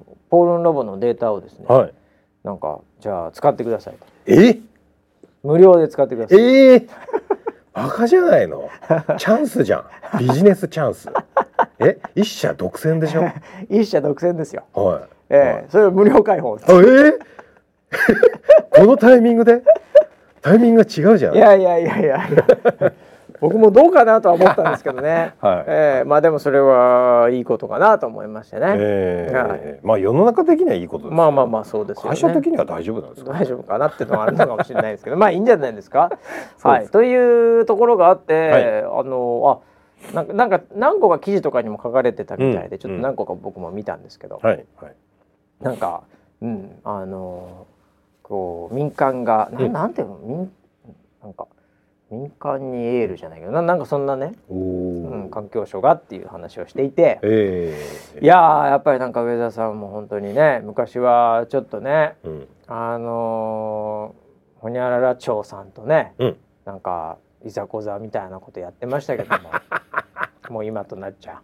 [0.09, 1.95] のポールンロボのデータをですね、はい、
[2.43, 4.07] なんかじゃあ使ってくださいと。
[4.27, 4.59] え？
[5.43, 6.39] 無料で使ってください。
[6.41, 6.89] えー、
[7.75, 8.69] バカじゃないの？
[9.19, 9.85] チャンスじゃん。
[10.19, 11.09] ビジネスチャンス。
[11.79, 11.99] え？
[12.15, 13.25] 一社独占でしょ？
[13.69, 14.65] 一社独占ですよ。
[14.73, 15.09] はい。
[15.31, 17.19] えー、はい、それ無料開放えー、
[18.81, 19.63] このタイミングで？
[20.41, 21.35] タイミングが違うじゃん。
[21.35, 22.21] いやいやいやいや。
[23.39, 25.65] 僕もどうかなとは思ったんですけどね、 はい。
[25.67, 33.33] えー、まあでもそれはいいことかなと思いましてね、えー、はい、まあ世の中的にはいいことです、まあまあまあそうですよ、ね、会社的には大丈夫なんですか？
[33.33, 36.11] 大丈夫かなっていうのはあるのかもしれないですけどまあいいんじゃないですか？
[36.63, 36.89] はい。
[36.89, 39.61] というところがあって、はい、あの
[40.13, 44.65] あなんかなんか何個か記事とかにも書かれてたみたいで、うん、ちょっと何個か僕も見たんですけど、はい。
[44.81, 44.95] はい、
[45.61, 46.03] なんか、
[46.41, 47.67] うん、あの
[48.31, 50.53] こう民間がななんていうの民
[51.21, 51.49] なんか
[52.13, 69.51] 民間にエールじゃないけどななんかそんなね、うん、環境省がっていう話をしていて、えー、いややっぱりなんか上田さんも本当にね昔はちょっとね、うん、あのー、ほにゃらら町さんとね、うん、なんかいざこざみたいなことやってましたけども
[70.51, 71.43] もう今となっちゃ。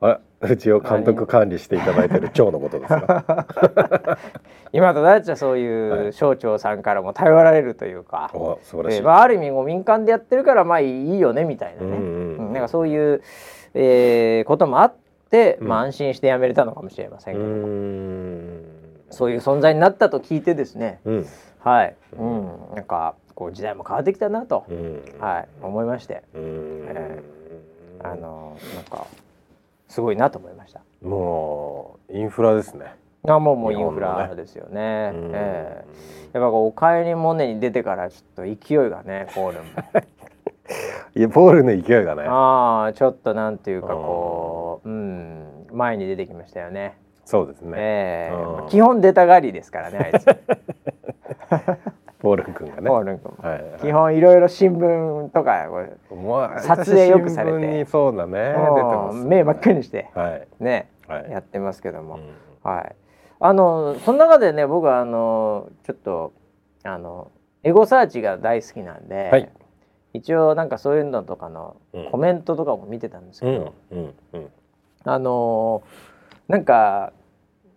[0.00, 0.06] う。
[0.08, 4.18] あうちを監督管理していただいてる長 のことですか
[4.72, 13.22] 今となっちゃそういう省庁さんからも頼られるというか、はい、素晴らしい、えー、まあ、ある意味もう民間でやってるからまあいいよねみたいなね、うんうん、なんかそういう、
[13.74, 14.94] えー、こともあっ
[15.30, 17.46] て、まあ、安心して辞めれたのかもしれませんけど。
[17.46, 18.64] も、うん、
[19.10, 21.26] そういう存在になったと聞いてですね、うん、
[21.58, 25.48] はい、うん、なんかこう時代も変わってきたなと、うん、はい。
[25.62, 29.06] 思いまして、えー、あのなんか
[29.90, 30.80] すごいなと思いました。
[31.02, 32.94] もうインフラですね。
[33.26, 35.10] あもうもうインフラですよね。
[35.12, 39.64] ねえー、やっぱおかえりモネに出てからちょっと勢いがね ポールも。
[41.16, 42.22] いやポールの勢いがね。
[42.28, 46.96] ああちょっとなんていうかこううん前に出てきましたよね。
[47.24, 47.76] そうですね。
[47.76, 50.26] えー、基本出たがりですからねあいつ。
[52.20, 52.88] ポールン君がね。
[52.88, 55.66] ポールン君、はいはい、基本いろいろ新聞とか
[56.62, 58.54] 撮影よくされて、そうだね。
[59.24, 62.94] 目真っ赤にして、はい、ね、はい、やってますけども、うん、はい。
[63.40, 66.34] あのその中でね僕はあのちょっと
[66.84, 67.30] あの
[67.62, 69.50] エゴサーチが大好きなんで、はい、
[70.12, 71.76] 一応なんかそういうのとかの
[72.10, 74.50] コメントとかも見てたんですけど、うんうんうん、
[75.04, 75.82] あの
[76.48, 77.14] なんか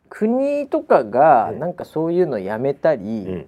[0.09, 3.47] 国とかがなんかそういうのやめたり、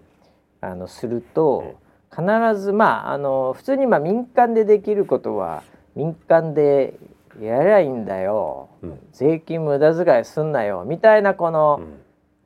[0.62, 1.76] あのすると、
[2.12, 2.24] 必
[2.60, 5.64] ずまああの普通にまあ民間でできることは
[5.96, 6.98] 民間で
[7.42, 10.86] やりゃいいんだよ、うん、税金無駄遣いすんなよ。
[10.88, 11.82] みたいなこの、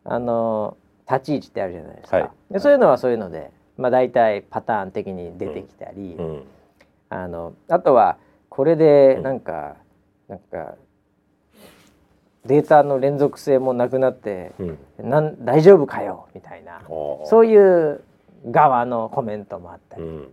[0.05, 0.77] うん、あの
[1.09, 6.43] 立ち位置ってあるじゃないですか、はい、でそういうのはそういうので、まあ、大体パターン的に出てきたり、うん、
[7.09, 8.17] あのあとは
[8.49, 9.75] これでなんか、
[10.27, 10.75] なんか
[12.45, 16.81] データの連続性もなくなって、うん、なん大丈夫かよみたいな。
[17.25, 18.01] そういう
[18.45, 20.29] 側のコメントもあったり、うん、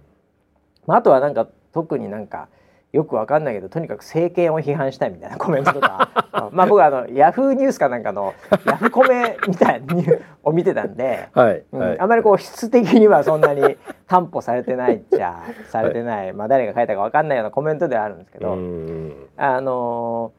[0.86, 2.48] まあ、あとはなんか特になんか
[2.92, 6.10] よくわかんないけどとにかく政権を批判したいみたいなコメントとか。
[6.52, 10.06] まあ僕はあのヤフーニュースかなんかのヤフコメみたいに
[10.44, 18.52] を見てたんで、 はいうん、あまりこう質的にはそんなに担保されてないっちゃされてない、はい、まあ誰が書いたかわかんないようなコメントではあるんですけど。
[19.36, 20.32] あの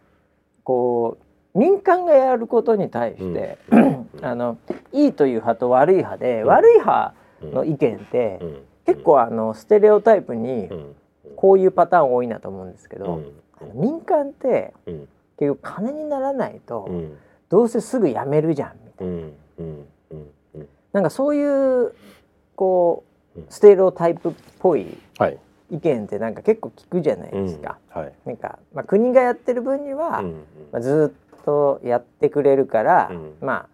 [0.59, 1.26] ー、こう
[1.57, 4.57] 民間がやることに対して、うん、あの
[4.93, 8.39] いいという派と悪い派で、悪い派の意見って、
[8.85, 10.69] 結構あのステレオタイプに、
[11.35, 13.21] こういうパターン多いなと思うんですけど、
[13.61, 14.99] うん、民間って、うん、
[15.37, 16.89] 結局金にならないと、
[17.49, 19.73] どうせすぐ辞めるじゃんみたいな、
[20.93, 21.93] なんかそういう
[22.55, 23.03] こ
[23.35, 24.97] うステレオタイプっぽい
[25.69, 27.77] 意見ってなんか結構聞くじゃないですか。
[27.89, 30.23] はい、なんか、まあ、国がやってる分には、
[30.71, 33.69] まあ、ずっとやってくれるから、ま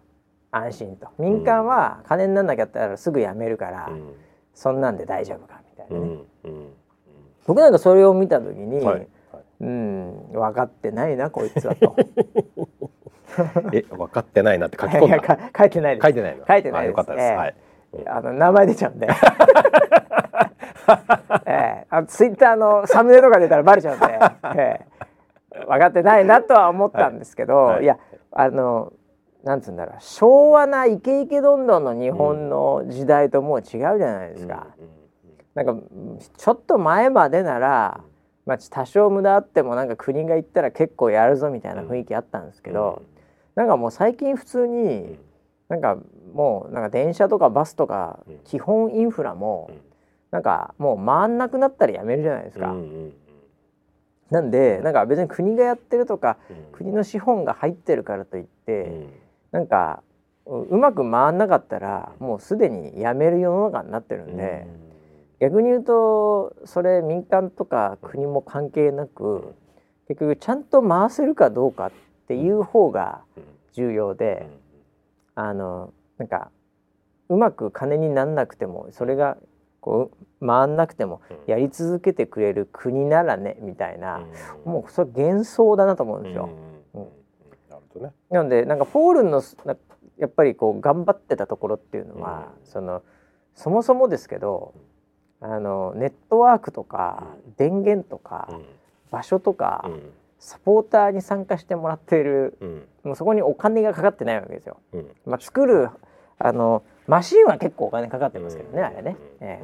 [0.52, 3.90] あ安心と民間は金にならなきゃったらすぐ辞めるから、
[4.54, 6.18] そんなんで大丈夫かみたいなね。
[7.46, 9.08] 僕なんかそれを見た時に、はい、
[9.60, 11.96] うん分かってないなこいつはと。
[13.74, 15.38] え分かってないなって書き込んだ？
[15.58, 16.44] 書いてない書いてないの？
[16.46, 17.34] 書いてないよかったです。
[17.34, 17.54] はい。
[18.06, 19.08] あの名前出ちゃうんで。
[21.46, 24.06] えー、あツイッターのサムネとか出たらバレちゃうんで、
[24.56, 24.93] えー、
[25.66, 27.74] 分かってないなとは思ったんですけど、はい。
[27.76, 27.98] はい、いや
[28.32, 28.92] あの
[29.42, 34.68] なんつうんだろう昭和なイケイケどんどんの日本の時代ともう違うじゃないですか。
[34.78, 34.94] うんうん
[35.54, 35.76] なんか
[36.36, 38.00] ちょっと前までなら、
[38.44, 43.02] まあ、多少無駄あってもなんか国が言ったら結構やるぞみたいな雰囲気あったんですけど、
[43.56, 45.16] うん、なんかもう最近普通に
[45.68, 45.96] なんか
[46.32, 49.70] もうなんか電車とかバスとか基本インフラも
[50.32, 52.74] なんかもう回んなくなったらやめるじゃないですか。
[54.34, 56.38] なんでなんか別に国がやってるとか、
[56.72, 59.06] 国の資本が入ってるからといって、
[59.52, 60.02] なんか
[60.44, 64.66] うまく回んなかったらもうすでにやめる世の中になってるんで。
[65.40, 69.54] 逆に言うとそれ民間とか国も関係なく
[70.08, 71.92] 結局ちゃんと回せるかどうかっ
[72.28, 73.20] ていう方が
[73.72, 74.46] 重要で
[75.34, 76.50] あのなんか
[77.28, 79.36] うまく金になんなくてもそれが
[79.84, 84.22] こう回んなくてもやり続けてくれる国ならねみたいな。
[84.64, 86.48] もうそれ幻想だなと思うんですよ。
[88.30, 89.42] なのでなんかポールの
[90.16, 93.02] やっぱりこう頑張ってたところっていうのは、その
[93.54, 94.72] そもそもですけど
[95.40, 97.26] あのネットワークとか、
[97.58, 98.48] 電源とか、
[99.10, 99.90] 場所とか、
[100.38, 102.56] サポーターに参加してもらっている、
[103.02, 104.78] もうそこにお金がかかってないわけですよ。
[105.26, 105.90] まあ、作る
[106.38, 109.16] あのマシンは結構お金かかってますけどね、あれね。
[109.40, 109.62] え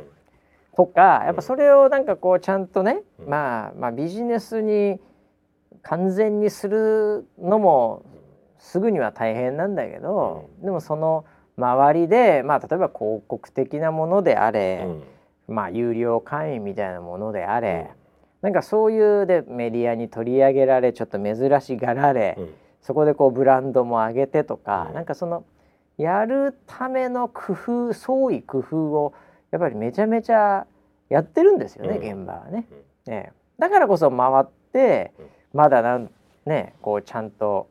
[0.72, 5.00] ー、とかやっぱそれをなんかこうちゃんとね、まあまあビジネスに
[5.82, 8.04] 完全にするのも
[8.58, 11.24] すぐには大変なんだけど、でもその
[11.56, 14.86] 周りでまあ例えば広告的なものであれ、
[15.48, 17.90] まあ有料会員みたいなものであれ、
[18.42, 25.44] うん、なんかそういうでメディアに取り上げられちょっと珍しがられ、うん、そこでこうブランドも上げてとか、うん、なんかその
[26.00, 29.14] やるための工夫創意工夫を
[29.50, 30.66] やっぱりめちゃめちゃ
[31.08, 32.66] やってるんですよね、現場はね、
[33.06, 33.32] ね。
[33.58, 35.12] だからこそ回って
[35.52, 36.10] まだなん
[36.46, 37.68] ねこうちゃんと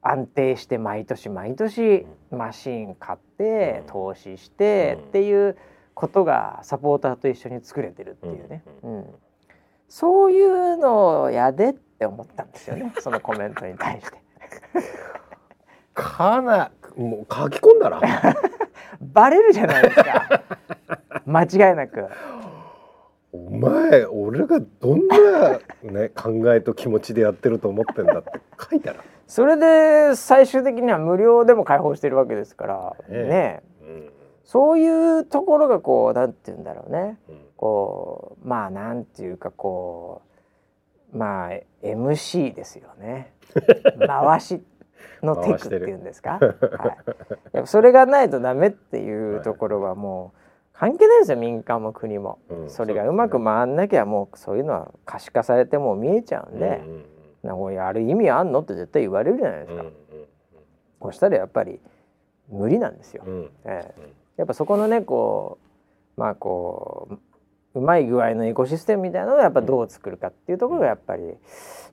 [0.00, 5.56] 安定して毎年毎年マシン買って投資してっていう。
[5.94, 9.06] ことがサポーターと一緒に作れてるっていうね、うん、うん、
[9.88, 14.18] そういうのをやでって思ったんですよねそのコメントに対して。
[15.94, 18.00] かなもう書き込んだら？
[19.00, 20.42] バレるじゃないですか。
[21.26, 22.06] 間違いなく。
[23.32, 28.30] お前俺がどんな、ね、考えと気持ちでやってると思ってんだって
[28.70, 29.00] 書いたら。
[29.26, 34.10] それで最終的には無料でも開放してるわけですからねね、うん
[34.44, 40.20] そういうところがこうなんて言うんだろうね、うん、こうまあなんていうかこ
[41.14, 41.50] うまあ
[41.82, 43.32] MC ですよね。
[44.06, 44.62] 回し
[45.22, 50.38] のテクっていうんですか、はい、やっぱそれがないとダメっていうところはもう
[50.72, 51.38] 関係ないですよ。
[51.38, 56.82] 民間も国も、うん、それがうまく回んなきゃもうそういうのは可視化されても見えちゃうんで、
[57.44, 59.94] うんうん、やる意味あんのって絶対言われるじゃないですか、うんうん、
[61.02, 61.80] そしたらやっぱり
[62.48, 65.58] 無理なんですよ、うん、えーやっぱそこのねこ
[66.16, 67.18] うまあこう
[67.74, 71.22] うまい具合のエコシステムみたいなのをやっぱどう作るかっていうところがやっぱり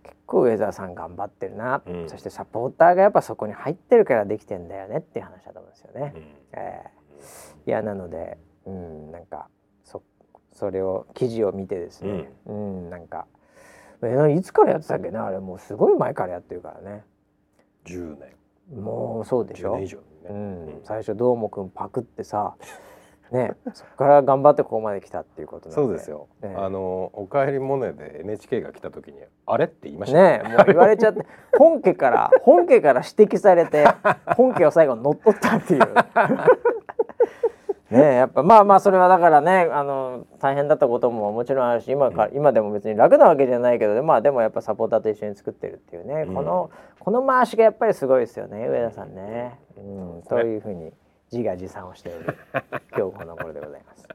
[0.03, 6.13] 結構上澤さん頑張ってるな、うん、そしてサポーターがやっぱそこに入ってるからできてんだよねっていう話だと思うんですよね。
[6.15, 6.23] うん、
[6.53, 9.47] えー、いやなので、うん、なんか
[9.83, 10.03] そ
[10.51, 13.25] それを記事を見てですね、うん、うん、なんか
[14.03, 15.25] えいつからやってたっけな？
[15.25, 17.03] あれもうすごい前からやってるからね。
[17.85, 18.81] 10年。
[18.81, 19.85] もうそうでしょ、ね、
[20.29, 22.55] うん、最初どーもくんパクってさ
[23.31, 26.27] ね、そこから頑張ってここまで来たっていうことそうですよ。
[26.41, 30.43] ね、あのおかえりモネで NHK が来た時にあれって言いましたね。
[30.43, 31.25] ねもう言われちゃって
[31.57, 33.87] 本家から本家から指摘されて
[34.35, 35.81] 本家を最後乗っ取ったっていう。
[37.91, 49.59] ねやっぱまあまあそれはだからねあの大変だったことももちろんあるし今か、うん、今でも別に楽なわけじゃないけどまあでもやっぱサポーターと一緒に作ってるっていうね、うん、このこの回しがやっぱりすごいですよね上田さんね。
[49.77, 49.81] う
[50.19, 50.93] ん、そういうふうに
[51.31, 52.37] 自画自賛をしておる
[52.95, 54.07] 今日この頃でございます。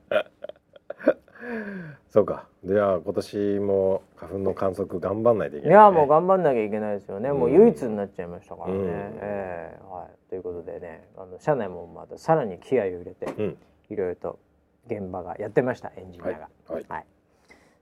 [2.11, 2.47] そうか。
[2.65, 7.33] では今年も花粉の観測頑張んないといけない、ね、いやもう頑張んなきゃいけないですよね。
[7.33, 8.75] もう唯一になっちゃいましたからね。
[8.75, 10.29] うん、えー、はい。
[10.29, 13.57] ということでね、あの社内もまたさらに気合を入れて、うん、
[13.91, 14.39] いろいろと
[14.87, 16.33] 現場がやってましたエンジニアが。
[16.33, 16.39] は
[16.71, 17.07] い、はいはい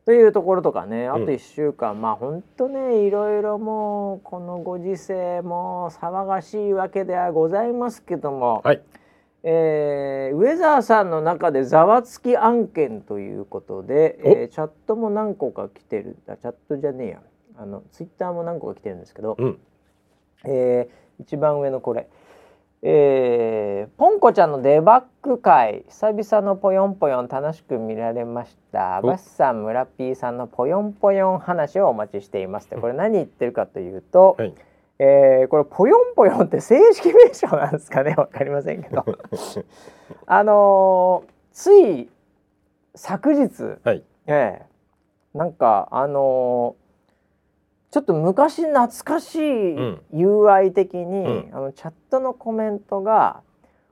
[0.04, 8.82] というところとかねあと1週間、うん、まあ本当ねいろいろもうこのご時世も騒がしいわけではございますけども、はい、
[9.46, 17.22] えー、ウェザーさんの中でざわつき案件ということで、えー、チャットも何個か来てるあチャットじゃねえや。
[17.56, 19.58] あのツイッターも何個か来てるんですけど、うん、
[20.46, 22.08] えー、一番上のこれ、
[22.82, 25.84] えー、ポンコちゃんのデバッグ会。
[25.88, 29.02] 久々のぽよんぽよん楽しく見られました。
[29.02, 32.66] バッサン村 P さんのぽよんぽよん話をお待ちしています。
[32.66, 34.54] ってこれ何言ってるかというと、はい
[35.06, 38.14] えー、これぽよんぽよんって正式名称なんですかね？
[38.16, 39.04] わかりませんけど。
[40.26, 42.08] あのー、つい
[42.94, 49.76] 昨日、はい、えー、なんかあのー、ちょっと昔懐かしい
[50.14, 53.42] UI 的に、うん、あのチャットのコメントが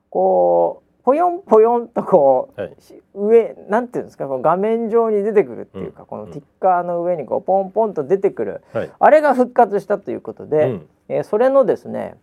[0.09, 2.75] こうぽよんぽよんとこう、はい、
[3.13, 12.15] 上なんていうんですかこう画面上に出てくるっていうか、うん、このティッカーの上にこうポンポンと出てくる、はい、あれが復活したということで、うん、えー、それのですね、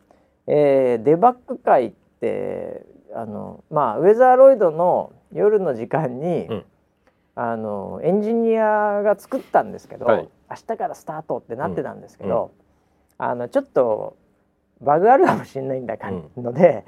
[0.47, 6.65] えー、デバッグ会ってあのまあウェザーロイドの夜の時間に、うん、
[7.35, 12.51] あのエンジニアが作ったんですけど、はい、明日からスタートってなってたんですけど、
[13.19, 14.17] あのちょっと
[14.81, 16.85] バグあるかもしれないんだかので、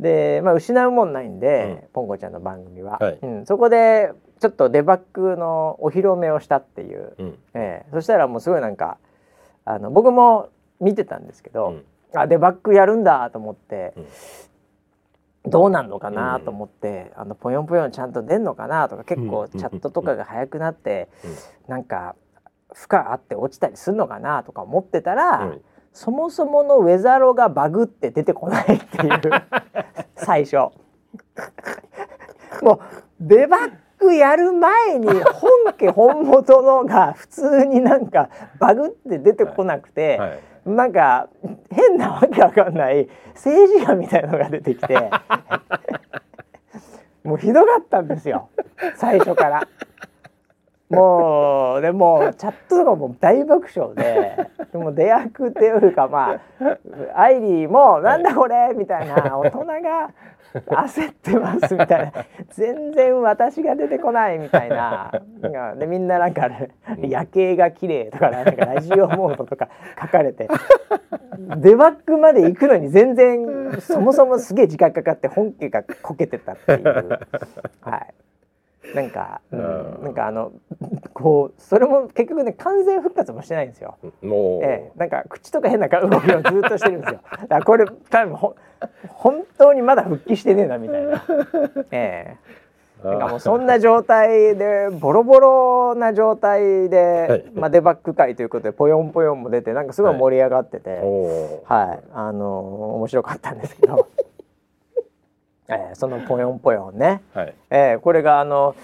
[0.00, 8.98] で、まあ、失うもんないんで、ポンコちゃんの番組は、はい、うん、そこでちょっとデバッグのお披露目をしたっていう、うん、えー、そしたらもうすごいなんか
[9.64, 10.48] あの僕も
[10.80, 11.80] 見てたんですけど、
[12.12, 13.94] うん、あデバッグやるんだと思って、
[15.44, 21.30] うん、どうなんのかなと思って、うん、あのぽよんぽよんちゃんと出んのかなとか結構チャットとかが早くなって、うん、
[21.68, 22.16] なんか
[22.74, 25.54] 負荷あって落ちたりするのかなとか思ってたら、
[25.92, 29.20] そもそものウェザロがバグって出てこないっていう。
[30.16, 30.56] 最初。
[32.62, 32.80] もう
[33.20, 38.28] デバッグやる前に本家本元のが普通になんか
[38.58, 41.28] バグって出てこなくて、はいはい、なんか
[41.70, 45.10] 変なわけわかんない政治家みたいのが出てきて。
[47.24, 48.48] もうひどかったんですよ。
[48.96, 49.62] 最初から。
[50.92, 54.36] もうでもチャットとかも大爆笑で
[54.72, 56.40] でも出役っていうかま
[57.14, 60.10] あアイリーも「なんだこれ!」みたいな大人が
[60.54, 62.12] 焦ってますみたいな
[62.50, 65.10] 全然私が出てこないみたいな
[65.78, 66.50] でみんななんか、
[67.00, 69.70] 夜景が綺麗とかなんかラジオモードとか
[70.00, 70.48] 書かれて
[71.56, 77.18] デバッグまで行くのに全然そもそもすげえ時間かかって本家がこけてたっていう。
[77.80, 78.14] はい
[78.94, 80.52] なんか、うん、なんかあの
[81.14, 83.96] こうそれも結局ね完全復活もしてないんですよ。
[84.62, 87.20] ええ、なんか口とか変な動きをずっとしてるんですよ。
[87.42, 88.56] だからこれ多分ほ
[89.08, 91.24] 本当にまだ復帰してねえなみたいな。
[91.92, 92.62] ええ。
[93.04, 100.90] なんかもうそんな状態でボロボロな状態で、はい、まあデバッグ会ということでぽよんぽよんも出てなんかすごい盛り上がってて、
[101.66, 104.08] はい、はい、あの面白かったんですけど。
[105.72, 108.74] えー、そのぽよんぽよんね、はい、えー、これがあの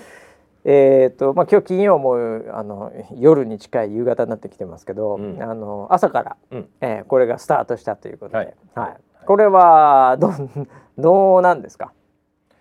[0.65, 2.17] えーとまあ、今日金曜も
[2.53, 10.33] あの夜に近い夕方になってきてますけど、うん、あの朝から、うん、えー、これがスタートしたということで、はい、はい、これはど
[10.99, 11.93] どうなんですか？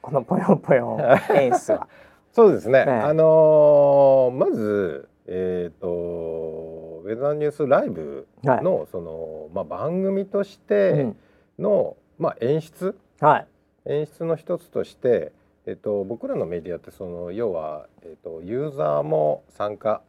[0.01, 1.01] このぽよんぽよん
[1.35, 1.87] 演出は。
[2.31, 11.13] そうですね、ね、あのー、まず、えーと、ウェザーニュースライブのはい、そのまあ、番組として
[11.59, 13.47] の、うん、まあ、演出、はい、
[13.87, 15.31] 演出の一つとして、
[15.65, 20.01] えっと、僕らのメディアってその要は、えっと、ユーザーも参加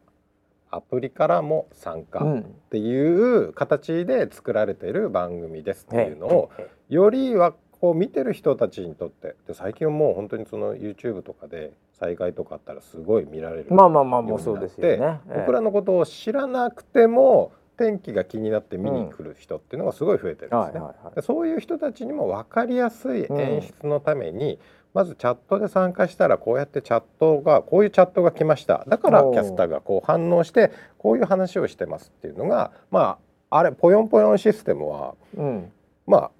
[0.71, 6.51] アプリからも参加っていう形で作られている番組ですっていうのを、
[6.89, 20.81] よりはこう見てる人たちにとってで最近はもう本当にその YouTube とかで災害とかあったらすごい見られるまあまあまあもうそうですよね、僕らのことを知らなくても天気が気になって見に来る人っていうのがすごい増えてるんですね。
[21.15, 24.59] でそういう人たちにも分かりやすい演出のために、
[24.93, 28.83] まずチャットで参加したらこうやってチャットがこういうチャットが来ました。
[28.89, 33.17] だからキャスターがこう反応してこういう話をしてますっていうのがま
[33.49, 35.71] ああれぽよんぽよんシステムは、うん、
[36.05, 36.31] まあ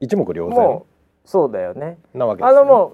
[0.00, 0.82] 一目瞭然
[1.26, 1.98] そうだよね。
[2.14, 2.92] なわけです、ね、あのも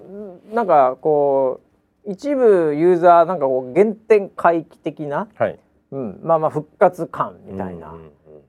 [0.51, 1.61] うなんかこ
[2.05, 5.59] う一部ユーザーなんかこう原点回帰的な、はい
[5.93, 7.95] うん、まあまあ復活感みたいな、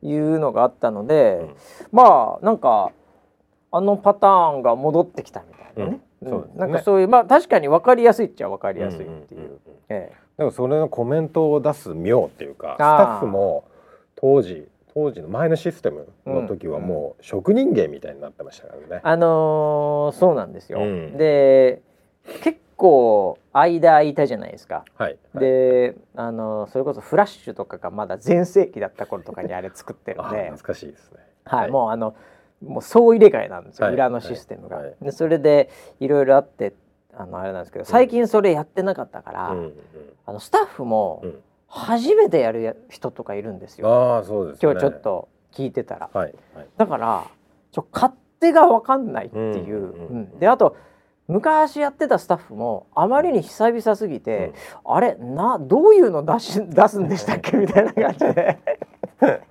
[0.02, 1.56] いうのがあったので、うん、
[1.91, 2.91] まあなんか
[3.72, 6.02] あのパターンが戻ってきたみたいなね。
[6.22, 6.30] うん。
[6.30, 9.60] そう、ね、なんかそういうまあ確かに分かりやすいっちゃ分かりやすいっていう。
[10.38, 13.66] でもそれのコメントを出す妙っていうかスタッフも
[14.16, 19.02] 当時当時の前のシステムの時はもう職人芸みたいになってましたからね。
[19.04, 20.80] あのー、そうなんですよ。
[20.80, 21.82] うん、で
[22.41, 24.86] 結構間空いたじゃないですか。
[24.97, 30.49] はい、で、あのー、それこそフラッシュとかがまだ全盛期だった頃とかにあれ作ってるんで。
[30.51, 31.19] 懐かしいですね。
[31.45, 32.15] はい、はい、もうあの
[32.65, 34.78] もう総入れ替えなんですよ、はい、裏のシステムが。
[34.78, 35.69] はい、でそれで
[35.99, 36.74] いろいろあって
[37.15, 39.74] あのあれなんですけど最近それやってなかったから、うん、
[40.26, 41.24] あのスタッフも
[41.67, 44.17] 初めてやる人とかいるんですよ。
[44.19, 46.34] あそうです、ね、今日ちょっと聞いてたら、はい。
[46.55, 47.26] はい、だから
[47.71, 49.78] ちょ勝手が分かんないっていう。
[49.78, 50.07] うん。
[50.07, 50.76] うん、であと
[51.28, 54.53] 昔やってたスタッフもあまりに久々すぎて、
[54.86, 58.57] うん、あれなどういうの出し 出すんでしたっけみたいな感じで。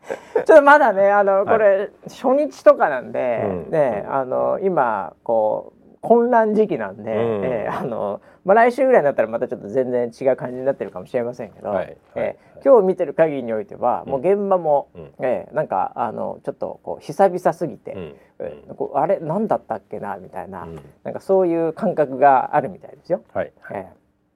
[0.44, 23.22] ちょっとまだねあのこれ、初日とかなんで、うん、ねあの今こう混乱時期なんで、うん、えー、あのまあ、来週ぐらいになったらまたちょっと全然違う感じになってるかもしれませんけど、はい、えー、今日見てる限りにおいては、もう現場も、うん、えー、なんかあのちょっとこう久々すぎて、うん、えー、あれ何だったっけなみたいな、うん、なんかそういう感覚があるみたいですよ。
[23.32, 23.84] はい、はい、えー、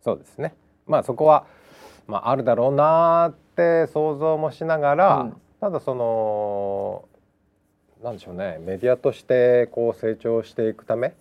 [0.05, 0.55] そうですね。
[0.87, 1.47] まあそこは
[2.07, 7.09] まああるだろうなって想像もしながら、うん、ただその
[8.07, 8.59] なんでしょうね。
[8.61, 11.15] メディアとしてこう成長していくため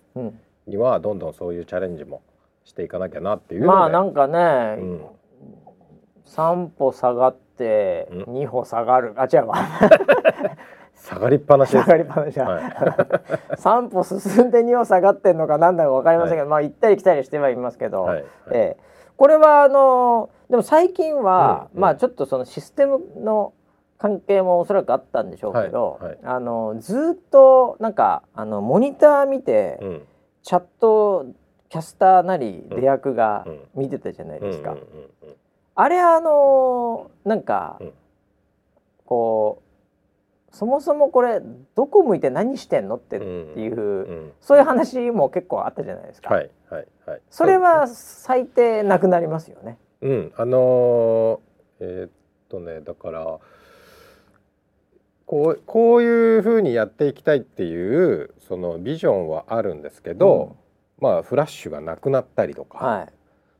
[0.68, 2.22] にはどんどんそういうチャレンジも
[2.64, 5.00] していかなきゃなっていうまあなんかね、うん、
[6.26, 9.56] 3歩下がって2歩下がる、あ違うわ。
[10.94, 12.62] 下がりっぱなし下がりっぱなし、はい、
[13.58, 23.52] 3歩進んで2歩下がってんのかなんだか分かりませんけど、はい、まあ行ったり来たりしてはいますけど、はい、えー、これはあのでも最近は、うん、まあちょっとそのシステムの
[23.98, 30.02] 関係もおそらくあったんでしょうけど、はいはい、あのずっとなんかあのモニター見て、うん、
[30.42, 31.26] チャット
[31.68, 34.76] キャスターなり出役が見てたじゃないですか。
[35.74, 37.78] あれあのなんか、
[39.04, 39.62] こ
[40.50, 41.42] うそもそもこれ
[41.74, 43.26] どこ向いて何してんのってって
[43.60, 46.32] いう、そういう話も結構あったじゃないですか。
[46.32, 47.20] はいはいはい。
[47.28, 49.76] それは最低なくなりますよね。
[50.00, 51.38] うん、あのー、
[51.80, 52.10] えー、っ
[52.48, 53.38] とねだから
[55.26, 60.56] こうこういうふうにやっていきたいっていうそのビジョンはあるんですけど、
[61.00, 63.12] まあフラッシュがなくなったりとか、はい、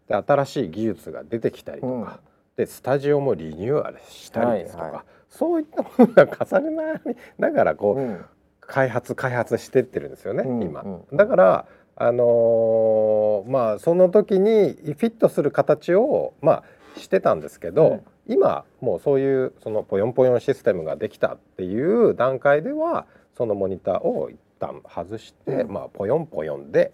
[0.08, 2.08] で新しい技術が出てきたりとか、うん、
[2.56, 8.24] でスタジオもリニューアルしたりですとか、はいはい、そういったものが重ねながらこう、うん、
[8.60, 10.84] 開発開発してってるんですよね、うん、今。
[11.12, 11.66] だから
[11.98, 16.64] あのー、まあその時にフィットする形をまあ
[17.00, 26.92] してたんですけど、今もうそういうそのポヨンポヨンシステムができたっていう段階ではそのモニターを一旦外して、まあポヨンポヨンで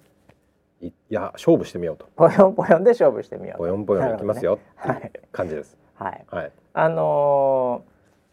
[0.80, 2.08] いや勝負してみようと。
[2.16, 7.84] ぽよんぽよんで勝負してみようぽよんぽよんいきますよっていう感じです、はい、はい、あの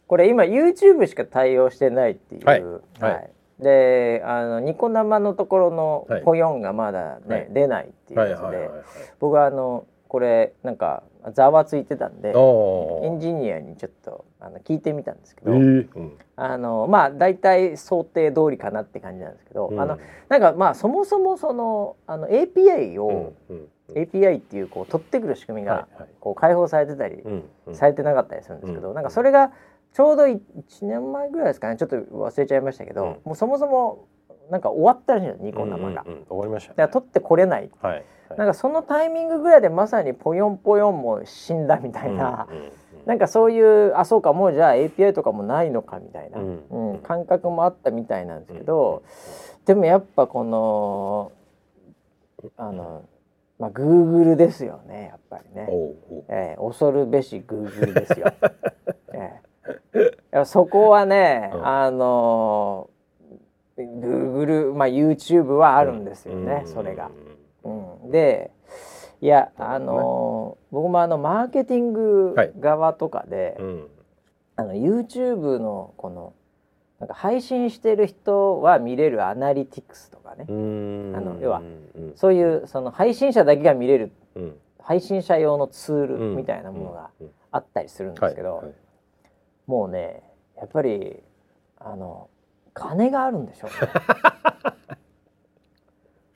[0.06, 2.64] ー、これ今 YouTube しか対応してないっていう、はい、
[3.00, 8.70] はい、であのニコ生のところのぽよんがまだね、はい、出ないっていうやつで。
[9.20, 11.04] 僕はあのこれなんか
[11.34, 15.88] ざわついてたんでエンジニアにちょっとあの聞いてみたんですけど、えー。
[15.96, 20.00] うん、あのまあ大体想定通りかなって感じなんですけど、うん、あの
[20.30, 25.88] なんかまあそもそもそのあの API を、うんうんうん、API っていうこう取ってくる仕組みが
[26.22, 27.22] こう開放されてたり、
[27.74, 29.52] されてなかったりするんですけど、うん、なんかそれが
[29.94, 30.40] ちょうど1
[30.84, 34.08] 年前ぐらいですかねちょっと忘れちゃいましたけど、もうそもそも
[34.50, 38.06] なんか終わったらしいんですニコ生が、うんうんうん、終わりました、ね、だから取ってこれない、はい
[38.38, 42.72] なんかそのタイミングぐらいでまさにぽよんぽよんも死んだみたいな、うんうん、
[43.06, 46.92] なんかそういうあそうかもうじゃあ API とかもないのかみたいな、うん。
[46.94, 49.04] うん、感覚もあったみたいなんですけど、
[49.66, 51.32] でもやっぱこの
[52.58, 53.06] あの
[53.58, 55.68] まあ Google ですよねやっぱりね、
[56.30, 58.28] えー、恐るべし Google ですよ。
[59.14, 62.90] えー、そこはね、あの
[63.78, 67.10] Google まあ YouTube はあるんですよね、それが。
[68.10, 68.52] うん、で
[69.22, 73.88] いやあの、ね、僕もあのマーケティング側とかで、はいうん、
[74.56, 76.34] あの YouTube のこの
[77.00, 80.46] なんか配信してる人は見れるアナリティクスとかね。
[80.50, 81.62] あの要は
[82.16, 87.10] そういうその配信者だけが見れる、うん、配信者用のツールみたいなものが
[87.52, 88.74] あったりするんですけど、
[89.66, 90.24] もうね
[90.58, 91.24] やっぱり
[91.78, 92.30] あの
[92.74, 93.76] 金があるんでしょうね。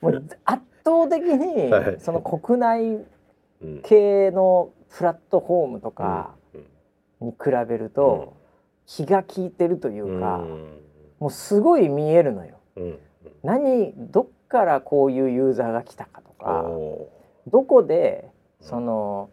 [0.00, 3.04] もう圧倒的にその国内
[3.82, 6.34] 系のプラットフォームとか
[7.20, 8.36] に比べると
[8.86, 10.44] 気が利いてるというか、
[11.18, 12.58] もうすごい見えるのよ。
[13.42, 16.64] 何どっからこういうユーザーが来たかとか
[17.46, 18.28] どこで
[18.60, 19.30] その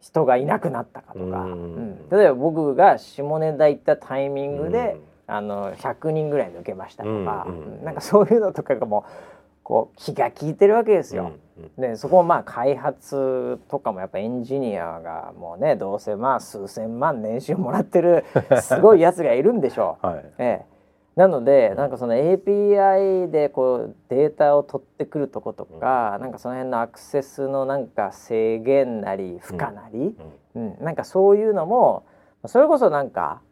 [0.00, 4.96] 人がいなくなったかとか、うん、例えば僕が下ネタ行ったタイミングで、
[5.28, 11.32] あの100人ぐらい抜けましたとか、うん、なんかそういうのとかがもうこう気が利いてるわけですよ。
[11.78, 18.24] でそこをまあ開発とかもやっぱエンジニアがもうねどうせまあ数千万年収もらってる
[18.62, 20.06] すごいやつがいるんでしょう。
[20.06, 20.66] はい、ええ、
[21.14, 30.16] なのでなんかその API でこうデータを取ってくるとことか、うん、なんかその辺のアクセスのなんか制限なり負荷なり、
[30.54, 32.04] うん、うん、なんかそういうのも
[32.46, 33.42] それこそなんか、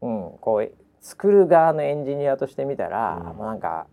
[0.00, 3.86] うん、こう作る側のエンジニアとして見たら、うん、もうなんか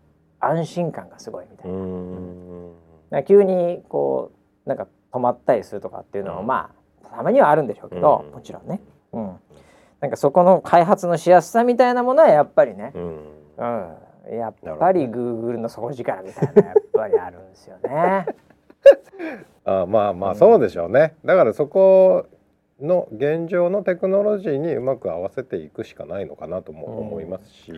[0.48, 1.76] 安心感がすごいみたいな。
[1.76, 4.32] うん、急にこ
[4.64, 6.70] うなんか止まったりするとかっていうのは、ま
[7.04, 8.80] あたまにはあるんでしょうけど、もちろんね。
[9.12, 9.36] うん、
[10.00, 13.26] なんかそこの開発のしやすさみたいなものはやっぱりね、うん、
[14.28, 18.26] うん、やっぱりグーグルの底力みたいなやっぱりあるんですよね。
[19.64, 22.26] あまあまあそうでしょうね、だからそこ
[22.80, 27.72] の現状のテクノロジーにうまく合わせていくしかないのかなとも思いますし、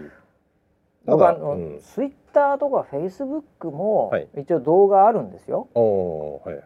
[1.04, 5.68] 僕あの、うん、ツイッターとかフェイスブックも一応動画あるんですよ。
[5.74, 6.64] はいはい、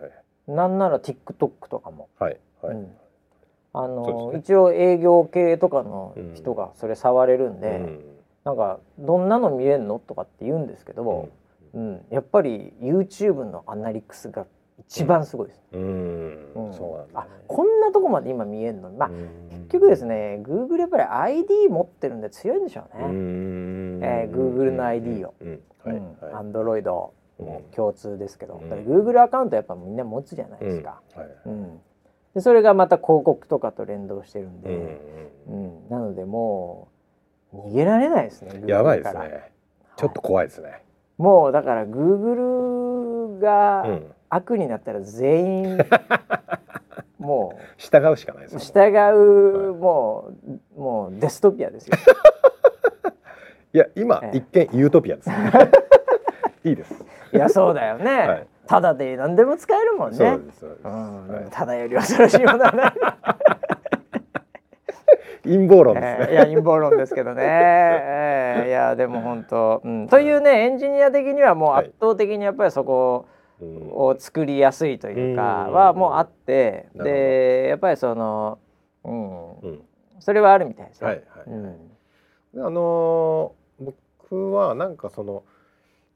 [0.49, 2.09] なんなら TikTok とかも。
[2.19, 2.91] はいはい、うん、
[3.73, 8.05] あの、ね、一応営業系とかの人がそれ触れるんで、うん、
[8.45, 11.29] なんかどんなの見れんのとかって言うんですけど、
[11.75, 14.47] うん、うん、やっぱり YouTube のアナリクスが
[14.79, 15.63] 一番すごいです。
[15.73, 19.11] うん、うん、そうなんだ、ね、あこんなとこまで今見えるのに、まあ
[19.63, 23.05] 結局ですね、Google やっぱり ID 持ってるんで強いんでしょうね。
[23.05, 23.09] う
[24.05, 26.03] えー、Google の ID を、うんはい、
[26.35, 27.13] Android も
[27.75, 31.01] 共通ですけど、うん、Google アカウントやっぱみんな持つじゃないですか。
[31.15, 31.29] はい。
[31.47, 31.81] うん、
[32.35, 35.01] でそれがまた広告とかと連動してるんで、
[35.49, 36.89] うんなのでも
[37.53, 38.63] う逃げられないですね。
[38.67, 39.51] やばいですね。
[39.97, 40.69] ちょっと怖いですね。
[40.69, 40.83] はい、
[41.19, 43.85] もうだから Google が、
[44.31, 45.79] 悪になったら全員
[47.23, 47.63] もう。
[47.79, 48.97] 従うしかないです従
[49.71, 50.33] う、も
[50.77, 51.97] うもうデストピアですよ。
[53.75, 55.31] いや今、ええ、一見ユートピアです
[56.65, 57.05] いいです。
[57.33, 60.17] いやそうだよね、はい、ただで何でも使えるもんね。
[60.17, 62.93] そうですそうです、うん、はい、ただより恐ろしいものはない
[65.45, 73.27] 陰謀論ですね、えー、いや陰謀論ですけどね、えー、いやでも本当、うん、というねエンジニア的にはもう圧倒的にやっぱりそこ、
[73.65, 78.59] を作りやすいというかはもうあって、でやっぱりその、
[79.05, 79.83] うん、
[80.21, 81.09] それはあるみたいですよ。
[81.09, 81.55] はいはいう
[82.61, 83.93] ん、あのー、
[84.31, 85.45] 僕はなんかその、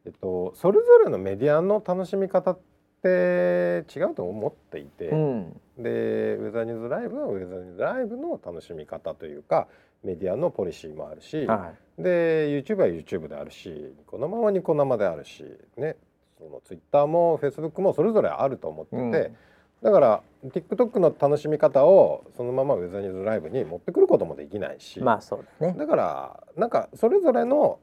[0.05, 2.59] えっと、それぞれのメディアの楽しみ方っ
[3.03, 9.68] て違うと思っていて、うん、でウェザーニューズライブはウェザーニューズライブの楽しみ方というか
[10.05, 15.44] メディアのポリシーもあるし、はい、で YouTube は YouTube であるしこのままニコ生であるし
[15.76, 15.97] ね
[16.39, 19.12] そのツイッターもフェイスブックもそれぞれあると思ってて、うん、
[19.82, 27.78] だから TikTok の楽しみ方をそのままウェザーニューズライブに持ってくることもできないし、まあそうだね、だからなんかそれぞれの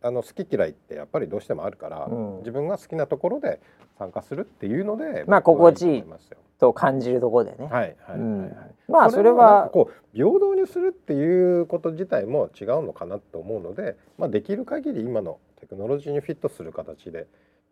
[0.00, 3.60] あの好き嫌いってやっぱりどうしてもあるから、うん、自分が好きなところで
[3.98, 6.04] 参加するっていうのでまあ心地いい
[6.60, 7.66] と感じるところでね。
[7.66, 8.56] はいはい、うん、
[8.88, 17.26] まあそれはこう平等にするっていうこと自体も違うのかなと思うので、まあ、できる限り今のテクノロジーにフィットする形で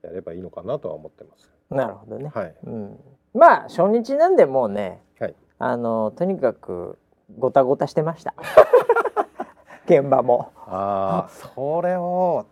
[0.07, 1.50] やればいいのかなとは思ってます。
[1.70, 2.30] なるほどね。
[2.32, 2.54] はい。
[2.64, 2.98] うん、
[3.34, 6.98] まあ初日なんでもうね、はい、あのとにかく
[7.38, 8.34] ごたごたしてました。
[9.86, 10.50] 現場も。
[10.66, 12.46] ああ、それを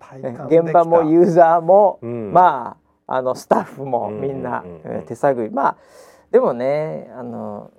[0.46, 2.76] 現場もユーザーも、うん、ま
[3.07, 4.64] ああのスタッフもみんな
[5.07, 5.50] 手探り。
[5.50, 5.76] まあ
[6.30, 7.70] でもね、あの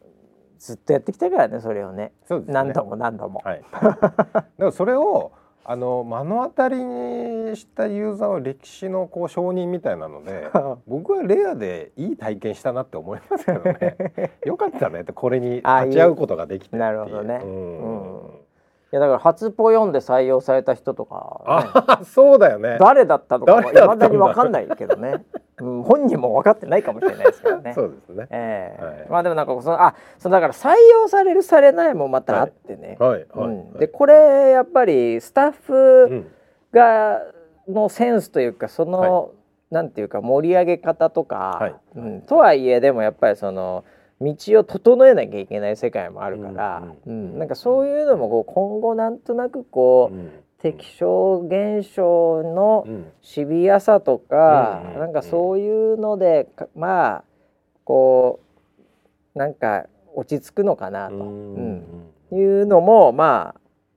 [0.58, 2.14] ずっとやってきたからねそれをね。
[2.30, 3.42] ね何度も何度も。
[3.44, 3.64] はい。
[4.58, 5.32] でもそれを
[5.68, 10.48] あの目の当たりにしたユーザーは歴史のこう承認みたいなので
[10.86, 13.96] 僕はレアでいい体験したなって思いますけどね。
[14.46, 22.78] よかったねってこれに立ち会うことができてなるほどね、うん、いやだから初ポ読んで採用された人とか、ね、あそうだよね。
[22.80, 25.24] 誰だったのかいまだに分かんないけどね
[25.58, 27.74] うん、本人も分かってないかもしれないですけどね。
[27.76, 28.28] そうですね。
[28.30, 32.98] ええーはい、まあでもなんかそのあそのだから採用されるされないもまたあってね。
[33.00, 33.26] はい。
[33.34, 36.26] はい、うん、でこれやっぱりスタッフ
[36.74, 37.22] が
[37.68, 39.28] のセンスというかその、は
[39.72, 43.86] い、なんていうか盛り上げ方とか、はい、うん、とはいえでもやっぱりその
[44.22, 50.45] 道を整えなきゃいけない世界もあるから、うん、うん、なんかそういうのもこう今後なんとなくこう。
[50.70, 52.88] うん適象現象の
[53.22, 57.24] シビアさとか、うん、なんかそういうのでまあ
[57.84, 58.40] こ
[59.36, 59.86] うなんか
[60.16, 61.84] 落ち着くのかなと、うん
[62.32, 63.54] いうのもま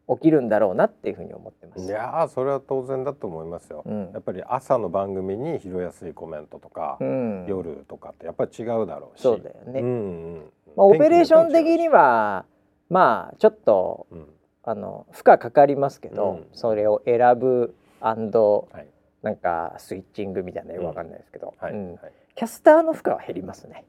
[0.06, 1.86] あ起きるんだろうなっていうふうに思ってます。
[1.86, 3.82] いやそれは当然だと思いますよ。
[3.86, 9.22] うん、やっぱり朝の番組に拾いやすいコメントとか、うん、夜とかってやっぱり違うだろうし。
[9.22, 9.80] そうだよね。
[9.80, 12.44] うんうんまあ、オペレーション的には
[12.90, 14.26] まあちょっと、うん
[14.68, 18.86] あの負荷かかりますけど、うん、それを選ぶアンド、はい、
[19.22, 23.86] なんかスイッチングみたいなよくわかんないですけど、うん、はい、キャスターの負荷は減りますね。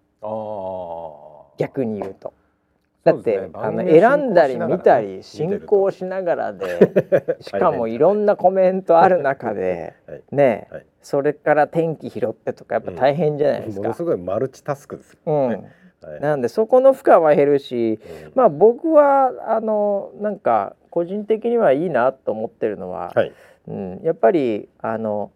[1.58, 2.34] 逆に言うと。
[3.04, 9.94] だって、ね、あの選んだり見たり進行しながらで しかもいろんなコメントある中で
[10.32, 13.82] ね、はい、それから天気拾ってとかやっぱ大変じゃないですか。
[13.82, 15.72] ものすごいマルチタスクですよね。
[16.02, 23.34] うんなんでそこの負荷は減るし、うん、まあ僕はあのなんか個人的にはいいなと思ってるのは、はい、
[23.68, 25.32] うん、やっぱりあの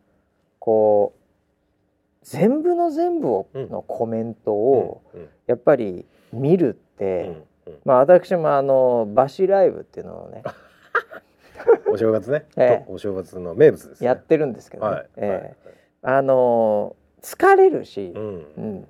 [0.59, 5.01] こう全部の全部をのコメントを
[5.47, 7.43] やっぱり見るって、
[7.83, 10.43] まあ私もあのバシライブっていうのをね
[11.91, 18.87] お正月ね、 えー、お正月の名物です、ね、やってるんですけど、ね、はい、えー、あの疲れるし、うん、うん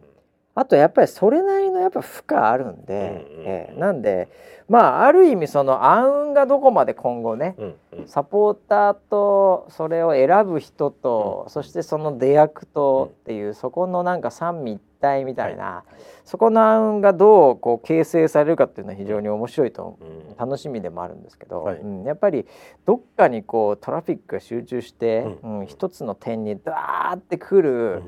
[0.55, 4.29] あとやっぱりそれなりのやっぱ負荷あるんで、うんうん、えー、なんで
[4.69, 20.33] まあある意味その暗雲がどこまで今後ね、うんうん、サポーターとそれを選ぶ人と、うん、そしてその出役とっていう、そこのなんか三位一体みたいな、はい、そこの暗雲がどうこう形成されるかっていうのは非常に面白いと、う。
[20.33, 22.45] ん、楽しみでもあるんですけど、はい、うん、やっぱり
[22.85, 25.65] どっかにこうトラフィックが集中して、うん。
[25.67, 28.03] 一つの点にダーってくる、うん、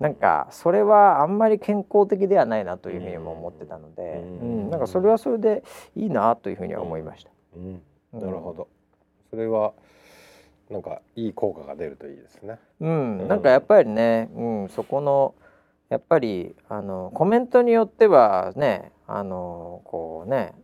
[0.00, 4.70] なんかそれはあんまり健康的ではないなというふうにも思ってたので、うん。
[4.70, 5.62] なんかそれはそれで
[5.94, 7.30] いいなというふうには思いました。
[8.12, 8.68] なるほど
[9.30, 9.72] それは
[10.70, 12.58] なんかいい効果が出るといいですね。
[12.80, 15.34] うん、なんかやっぱりね、うん、そこの
[15.88, 20.54] やっぱりあのコメントによってはねあのこうね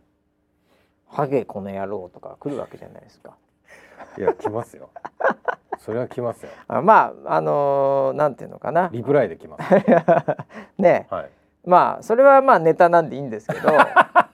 [1.07, 3.35] 「ハゲこの野郎」とか来るわけじゃないですか。
[4.17, 4.89] いや来ますよ。
[5.79, 6.51] それは来ますよ。
[6.67, 8.89] あまああのー、なんていうのかな。
[8.93, 9.73] リプライで来ます。
[10.79, 11.29] ね、はい、
[11.65, 13.69] まあそれはまあネタなんでいいんですけど。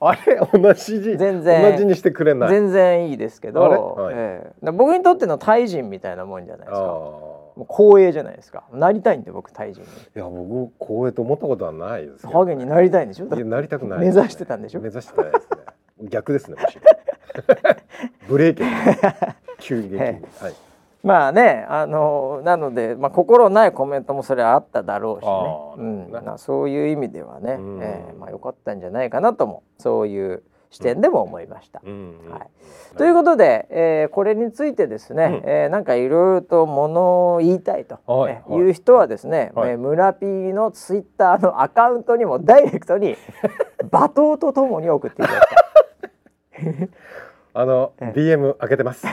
[0.00, 0.38] あれ？
[0.52, 1.00] 同じ？
[1.00, 1.72] 全然。
[1.72, 2.50] 同じにしてくれない？
[2.50, 6.82] 全然いいですけど、はい、えー、僕にとってのタイ人みたいなもんじゃないですか。
[6.86, 8.64] もう光栄じゃないですか。
[8.72, 9.86] なりたいんで僕タイ人に。
[9.86, 13.26] いや僕光栄と思ったことはないですハゲになりたいんでしょ？
[13.34, 14.80] いやなりたくない、ね、目指してたんでしょ？
[14.80, 16.08] 目指してないですね。
[16.10, 16.82] 逆ですねむしろ。
[18.28, 18.62] ブレーキ
[19.60, 20.22] 急激に、はい
[21.06, 31.78] まあねあのなので、まあ、心ないコメントもそれはあっただろうしね、うん、そういう意味ではね、うえー、まあ、よかったんじゃないかなともそういう視点でも思いました。
[31.78, 31.86] は
[32.94, 38.70] い、ということで、えー、これについてですね、うん、えー、なんかいろいろとものを言いたいと、はい、い。
[38.70, 43.16] う人はですね、はい、えー、村 P のツイッターのアカウントにもダイレクトに
[43.90, 46.82] 罵倒とともに送っていただきた。
[46.84, 46.90] い。
[47.54, 49.06] あの、DM 開けてます。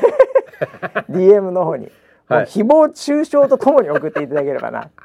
[1.09, 1.89] DM の方に、
[2.27, 4.89] はい、誹謗中傷とともに送っていただければな。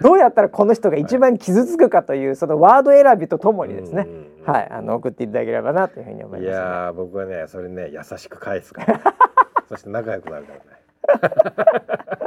[0.00, 4.06] どうやったらこの人が一番傷つくかというそのワード選びとともにですね、
[4.46, 9.00] はい、あの送っていただければなというふうに思います、ね、いや僕はねそれね優しく返すから。
[9.68, 10.64] そして仲良くなるからね。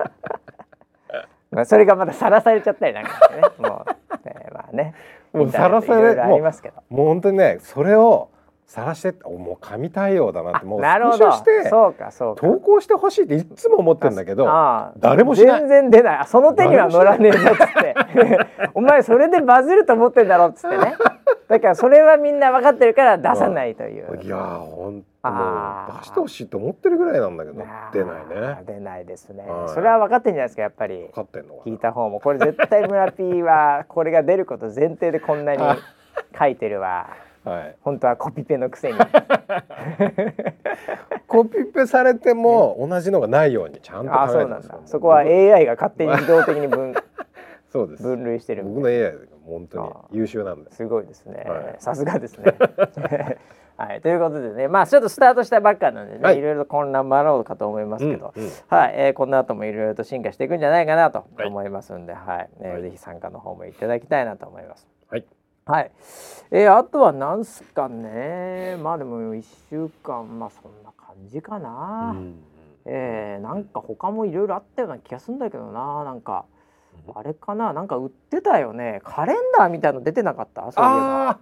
[1.51, 3.41] まあそれがまださらされちゃったりなんかね。
[3.57, 3.91] もう、
[4.25, 4.93] えー、まあね。
[5.33, 6.41] もうさらされもう
[6.89, 8.29] もう本当にねそれを
[8.73, 11.33] 晒してもう神対応だなってもうなるほど。
[11.33, 12.41] してそうかそうか。
[12.41, 14.45] 投稿してほしいっていつも思ってるんだけど
[14.97, 16.27] 誰もしない全然出ない。
[16.27, 17.95] その手には乗らねえぞっつって。
[18.73, 20.95] お前それでバズると思ってんだろっつってね。
[21.49, 25.43] だからそれはみんな分かってるから出さないという、いや本当も
[25.89, 27.61] う出してほしいと思ってるぐらいなんだけど
[27.91, 28.63] 出ないね。
[28.65, 30.99] 出ないですね、それは分かってんじゃないですかやっぱり。
[30.99, 32.21] 分かってんの聞いた方も。
[32.21, 35.61] これ絶対村 P はこれが出ること前提でこんなに
[36.39, 37.09] 書いてるわ
[37.43, 38.99] はい、本当はコピペのくせに。
[41.27, 46.93] コピペされても同じのがないようにちゃんと考えてますそこは AI が勝手に自動的に分
[47.71, 48.03] そうです。
[48.03, 49.11] 分類してる僕の AI が
[49.45, 50.71] 本当に優秀なんで。
[50.71, 51.45] すすごいですね、
[51.79, 52.53] さすがですね。
[53.77, 54.67] はい、ということでね。
[54.67, 64.87] まあちょっとスタートしたばっかなんでね、はい、いろいろ混乱もあろうかと思いますけど、うんうん、はい、えー、この後もいろいろと進化していくんじゃないかなと思いますんで、はい、はい、えー、ぜひ参加の方もいただきたいなと思います。
[65.09, 65.25] はい。
[65.65, 65.91] はい。
[66.51, 68.77] えー、あとはなんすかね。
[68.81, 72.13] まあでも一週間まあそんな感じかな。
[72.15, 72.35] うん、
[72.85, 76.03] えー、なんか他もいろいろあったような気がするんだけどな。
[76.03, 76.45] なんか。
[77.15, 77.71] あれかな。
[77.71, 79.01] なんか売ってたよね。
[79.05, 80.71] カレンダーみたいの出てなかった？
[80.71, 81.39] そういえば。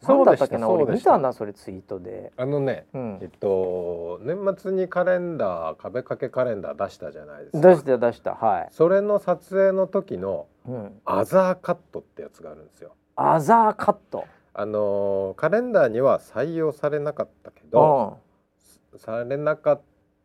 [0.00, 0.68] そうだったっけな？
[0.70, 2.32] 俺見たなそれツイートで。
[2.36, 7.68] あのね、うん、えっと年末にカレンダー壁掛けカレンダー出したじゃないですか。
[7.68, 8.34] 出した出した。
[8.34, 8.68] はい。
[8.70, 18.18] それの撮影の時の、うん、アザーカットってやつがあるんですよアザーカットあのカレンダーには採用されなかったけど、
[18.92, 19.82] うん、されなかっ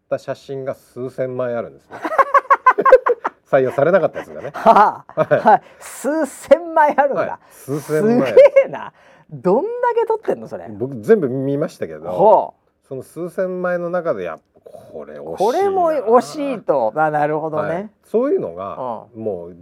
[0.10, 1.98] た写真が数千枚あるんですね
[3.46, 4.52] 採用されなかったやつがね。
[4.54, 7.22] はあ、はい、数千枚あるんだ。
[7.22, 8.30] はい、数千枚。
[8.30, 8.92] すげえな。
[9.30, 10.68] どんだけ撮ってんのそれ。
[10.70, 12.56] 僕全部見ましたけど。
[12.88, 16.94] その数千枚の中でやこれ惜しいこれも惜しいと。
[16.96, 19.56] あなるほどね、はい、そういうのが、うん、もう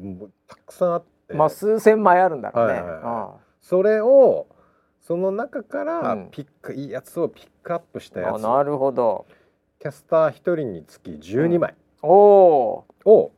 [0.47, 1.33] たくさんあって。
[1.33, 2.73] まあ数千枚あるんだろうね。
[2.73, 4.47] はいはいはい、それを
[5.01, 8.41] その中からピック、うん、いいやつをピックアップしたやつ。
[8.41, 9.25] なるほど。
[9.79, 11.75] キャスター一人につき12枚。
[12.05, 12.83] を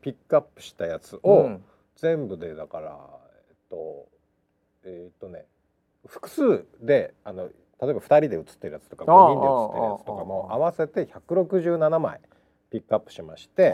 [0.02, 1.60] ピックアップしたやつを
[1.98, 3.00] 全部でだから
[3.50, 4.08] えっと
[4.86, 5.46] えっとね
[6.08, 7.50] 複数であの
[7.82, 12.20] 例えば2人で写ってるやつとか5人で写ってるやつとかも合わせて167枚
[12.72, 13.74] ピックアップしまして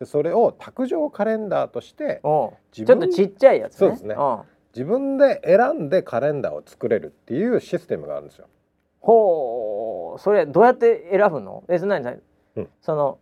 [0.00, 4.16] でそれを卓上カレンダーとしてちょっとちっちゃいやつ、ね、そうですね。
[4.74, 8.48] 自分で選んでカレンダーを作れるっていうシステムがあるんですよ。
[9.00, 10.20] ほう。
[10.20, 11.62] それどうやって選ぶの？
[11.68, 12.06] えそなに、
[12.56, 13.18] うん、その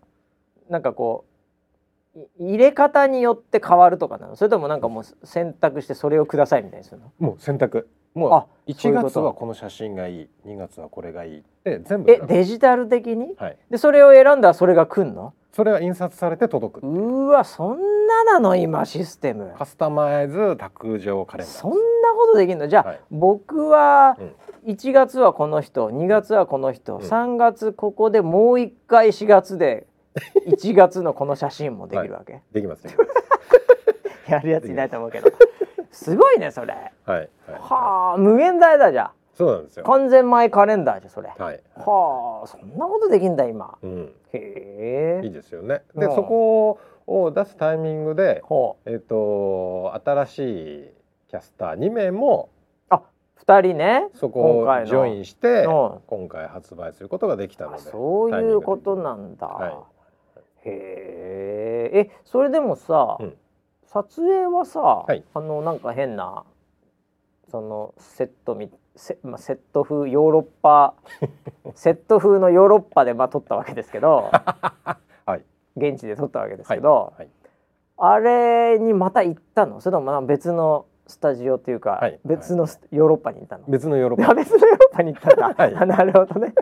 [0.71, 1.27] なんかこ
[2.17, 4.37] う入れ方によって変わるとかなの？
[4.37, 7.13] それともなんかもう選択してそれをくださいみたいにするの？
[7.19, 7.91] もう選択。
[8.15, 10.29] もう1月はこの写真がいい。
[10.47, 11.39] 2月はこれがいい。
[11.41, 15.35] って全部えデジタル的に、はい、でそれを選んだらそれがくんの？
[15.53, 16.87] それは印刷されて届く。
[16.87, 18.57] うわそんななの？
[18.57, 19.53] 今システム。
[19.59, 21.77] カスタマイズ卓上カレンダーそんな
[22.17, 22.69] ことできるの？
[22.69, 24.17] じゃあ、はい、僕は
[24.67, 29.87] 1月はこの人2月はこの人、うん、3月ここでもう1回4月で
[30.47, 32.87] 1月のこの写真もできるわけ、はい、できます
[34.29, 35.31] やるやついないと思うけど。
[35.91, 36.75] すごいねそれ。
[37.05, 37.29] はい、はい、
[37.61, 39.11] はあ無限大だじゃ
[39.43, 39.85] そうなんですよ。
[39.85, 45.27] 完全マイカレンダーじゃそれ、はい、はあそんなことできんだ今、うん、へえ。
[45.27, 45.83] いいですよね。
[45.97, 48.43] で、そこを出すタイミングで
[48.87, 50.91] えっ、ー、と新しい
[51.29, 52.51] キャスター2名も
[53.45, 55.67] 2人ねそこをジョインして
[56.07, 59.87] 今回発売することができたのでそういうことなんだ、は
[60.65, 63.35] い、へえそれでもさ、うん、
[63.87, 66.45] 撮影はさ、はい、あのなんか変な
[67.51, 70.95] そのセットみセ,、まあ、セット風ヨーロッパ
[71.75, 74.31] セット風のヨーロッパでまあ撮ったわけですけど、
[75.27, 75.43] はい、
[75.77, 77.29] 現地で撮ったわけですけど、はい、
[77.97, 79.81] あれにまた行ったの？
[79.81, 83.65] それともまあ別のスタジオっていうか、はい、別のヨーロッパに行ったの？
[83.69, 84.35] 別のヨーロッパ。
[84.35, 86.55] 別のヨーロッパに行ったんだ、 はい、なるほどね。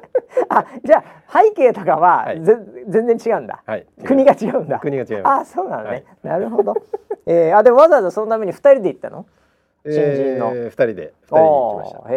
[0.48, 4.78] あじゃあ背景とかは、はい、全然違うんだ、はい、国が違うんだ。
[4.80, 6.74] 国が違うあそうなのね、なるほど、
[7.26, 9.26] えー、あでもわざわざそのために2人で行ったの？
[9.84, 12.10] 新人の、えー、2人で2人で行きました。
[12.10, 12.14] へ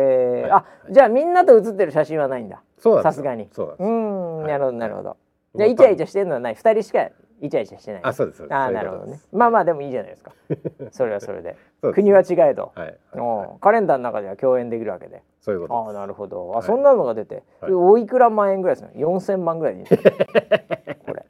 [0.48, 2.62] え、あじゃあみんなと写ってる写真はないんだ。
[3.02, 3.50] さすがに。
[3.80, 5.18] うんなるほどなるほど、
[5.56, 6.56] じゃあイチャイチャしてるのはない。
[6.56, 7.10] 2人しか
[7.42, 8.02] イチャイチャしてない。
[8.04, 8.44] あ、そうです。
[8.50, 9.20] あ、なるほどね。
[9.32, 10.32] まあまあでもいいじゃないですか。
[10.92, 11.58] それはそれで。
[11.94, 12.98] 国は違えど、はい。
[13.12, 15.22] はい、カレンダーの中では共演できるわけで。
[15.42, 16.54] そういうことあ、なるほど。
[16.58, 18.94] あ、そんなのが出て、おいくら万円ぐらいですか。
[18.96, 19.86] 四千万ぐらいに。
[21.06, 21.26] これ。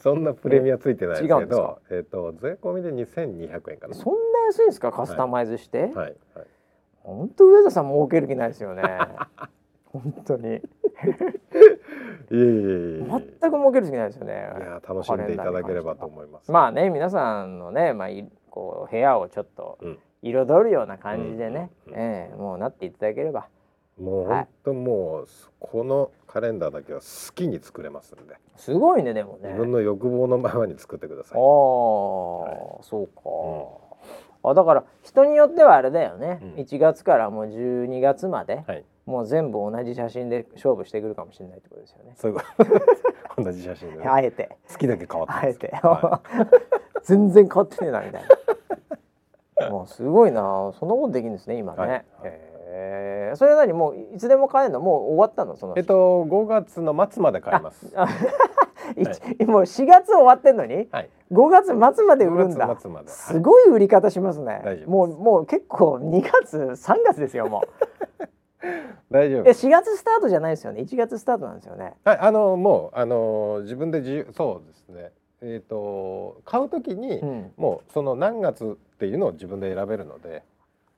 [0.00, 3.94] そんなプレミアついてないですけど、えっ、と税込みで二千二百円かな。
[3.94, 5.82] そんな安いですか、カスタマイズして？
[5.82, 5.94] はい。
[5.94, 6.16] はい。
[7.02, 8.82] 本当上田さん儲ける気ないですよね。
[9.92, 10.48] 本当に。
[10.48, 12.40] いえいえい
[13.08, 14.32] 全く儲ける気ないですよね。
[14.32, 16.50] いや楽しんでいただければと思います。
[16.50, 18.08] まあね皆さんのねまあ
[18.50, 19.78] こう部屋をちょっと
[20.22, 23.48] 彩るような感じでね、うん、ええー、もうなっていただければ。
[24.00, 25.28] もう本当もう、
[25.58, 28.36] このカレンダーだけは好きに作れますんで。
[28.56, 29.48] すごいねでもね。
[29.50, 31.38] 自分の欲望のままに作ってください。
[31.38, 33.20] ああ、はい、そうか。
[34.44, 36.38] うん、あだから人によってはあれだよね。
[36.42, 38.64] うん、1月からもう12月まで。
[38.66, 42.12] はいもう全部同じ写真で勝負してくるかもしれないってことですよね。
[42.16, 42.44] そういうこ
[43.36, 46.20] と 同じ写真で、ね、 あえて好きだけ変わってあえて、は
[47.02, 48.22] い、全然変わってねえなみたい
[49.58, 49.68] な。
[49.68, 51.78] もうすごいなそんなことできるんですね今ね。
[51.78, 55.56] はい、えそれなにもういつでも買えるのもう終わったの？
[55.56, 57.86] そのえっと5月の末まで買えます。
[57.94, 58.08] は
[59.38, 61.66] い、もう4月終わってんのに、はい、5月
[61.96, 62.76] 末まで売るんだ。
[63.06, 64.84] すごい売り方しますね。
[64.86, 67.68] もうもう結構2月3月ですよもう。
[69.10, 70.82] 大丈夫え4月スタートじゃないですよね。
[70.82, 71.94] 1月スタートなんですよね。
[72.04, 75.12] はいあのもうあの自分で自由そうですね。
[75.42, 80.42] えっ、ー、と買うときに、うん、もうその何月っていうのを自分で選べるので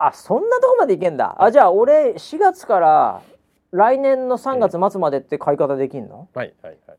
[0.06, 3.22] あそんなとこまでいけんだ、あじゃあ俺4月から
[3.70, 6.98] 来年の3月末までって買い方できんの、うん、はいはいはい。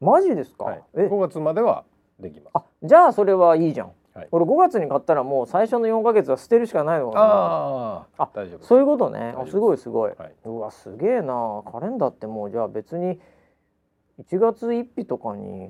[0.00, 1.84] マジですか、はい、え？5月までは
[2.18, 2.52] できます。
[2.54, 7.24] あじゃあそれはいいじゃん、はい、俺5月に買ったらもう最初の4か月は捨てるしかないのかな。
[7.24, 9.34] ああ大丈夫そういうことね。
[9.36, 11.62] あすごいすごい、はい、うわすげえな。
[11.70, 13.20] カレンダーってもうじゃあ別に
[14.20, 15.68] 1月1日とかに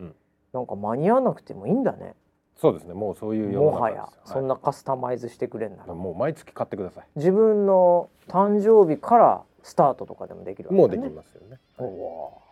[0.53, 2.15] なんか間に合わなくてもいいんだね、
[2.61, 2.95] そうですね。
[2.95, 5.95] もうそういうもはや、そんなカスタマイズしてくれんなら。
[5.95, 7.05] もう毎月買ってください。
[7.15, 12.43] 自分の誕生日からスタートとかでもできるわけ、ね、もうできますよね、おお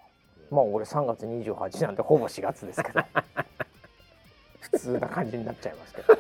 [0.51, 3.01] まあ俺3月28なんでほぼ4月ですけど。
[4.61, 6.15] 普通な感じになっちゃいますけど。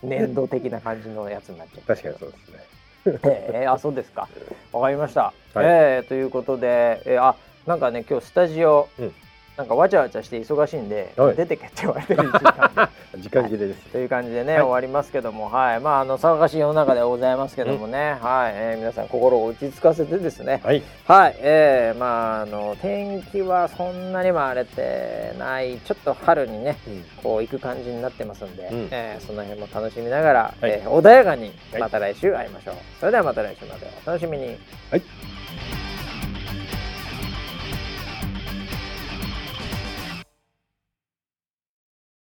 [0.02, 2.58] 年度的な感じのやつになっちゃう確かにそうですね。
[3.04, 4.28] えー、あそうですか。
[4.72, 7.36] わかりました、はい、えー、ということで、えー、あ
[7.66, 9.14] なんかね今日スタジオ、うん
[9.56, 15.48] なんかわちゃわちゃして忙しいんで、はい、出てけって言われてる時間 時間切れです、はい、という感じでね、はい、終わりますけども。
[15.48, 15.80] はい。
[15.80, 20.60] まああの騒がしい世の中でございますけどもね、うん、はい、えー、皆さん心を落ち着かせてですね。
[20.64, 25.78] はい、はい、えー、まああの天気はそんなにも荒れてない。
[25.78, 34.58] ちょっと春にね、うん、こう行く感じになってますんで、うん、えー、その辺も楽しみながら、はい、えー、穏やかにまた来週会いましょう、それではまた来週までお楽しみに。
[34.90, 35.23] はい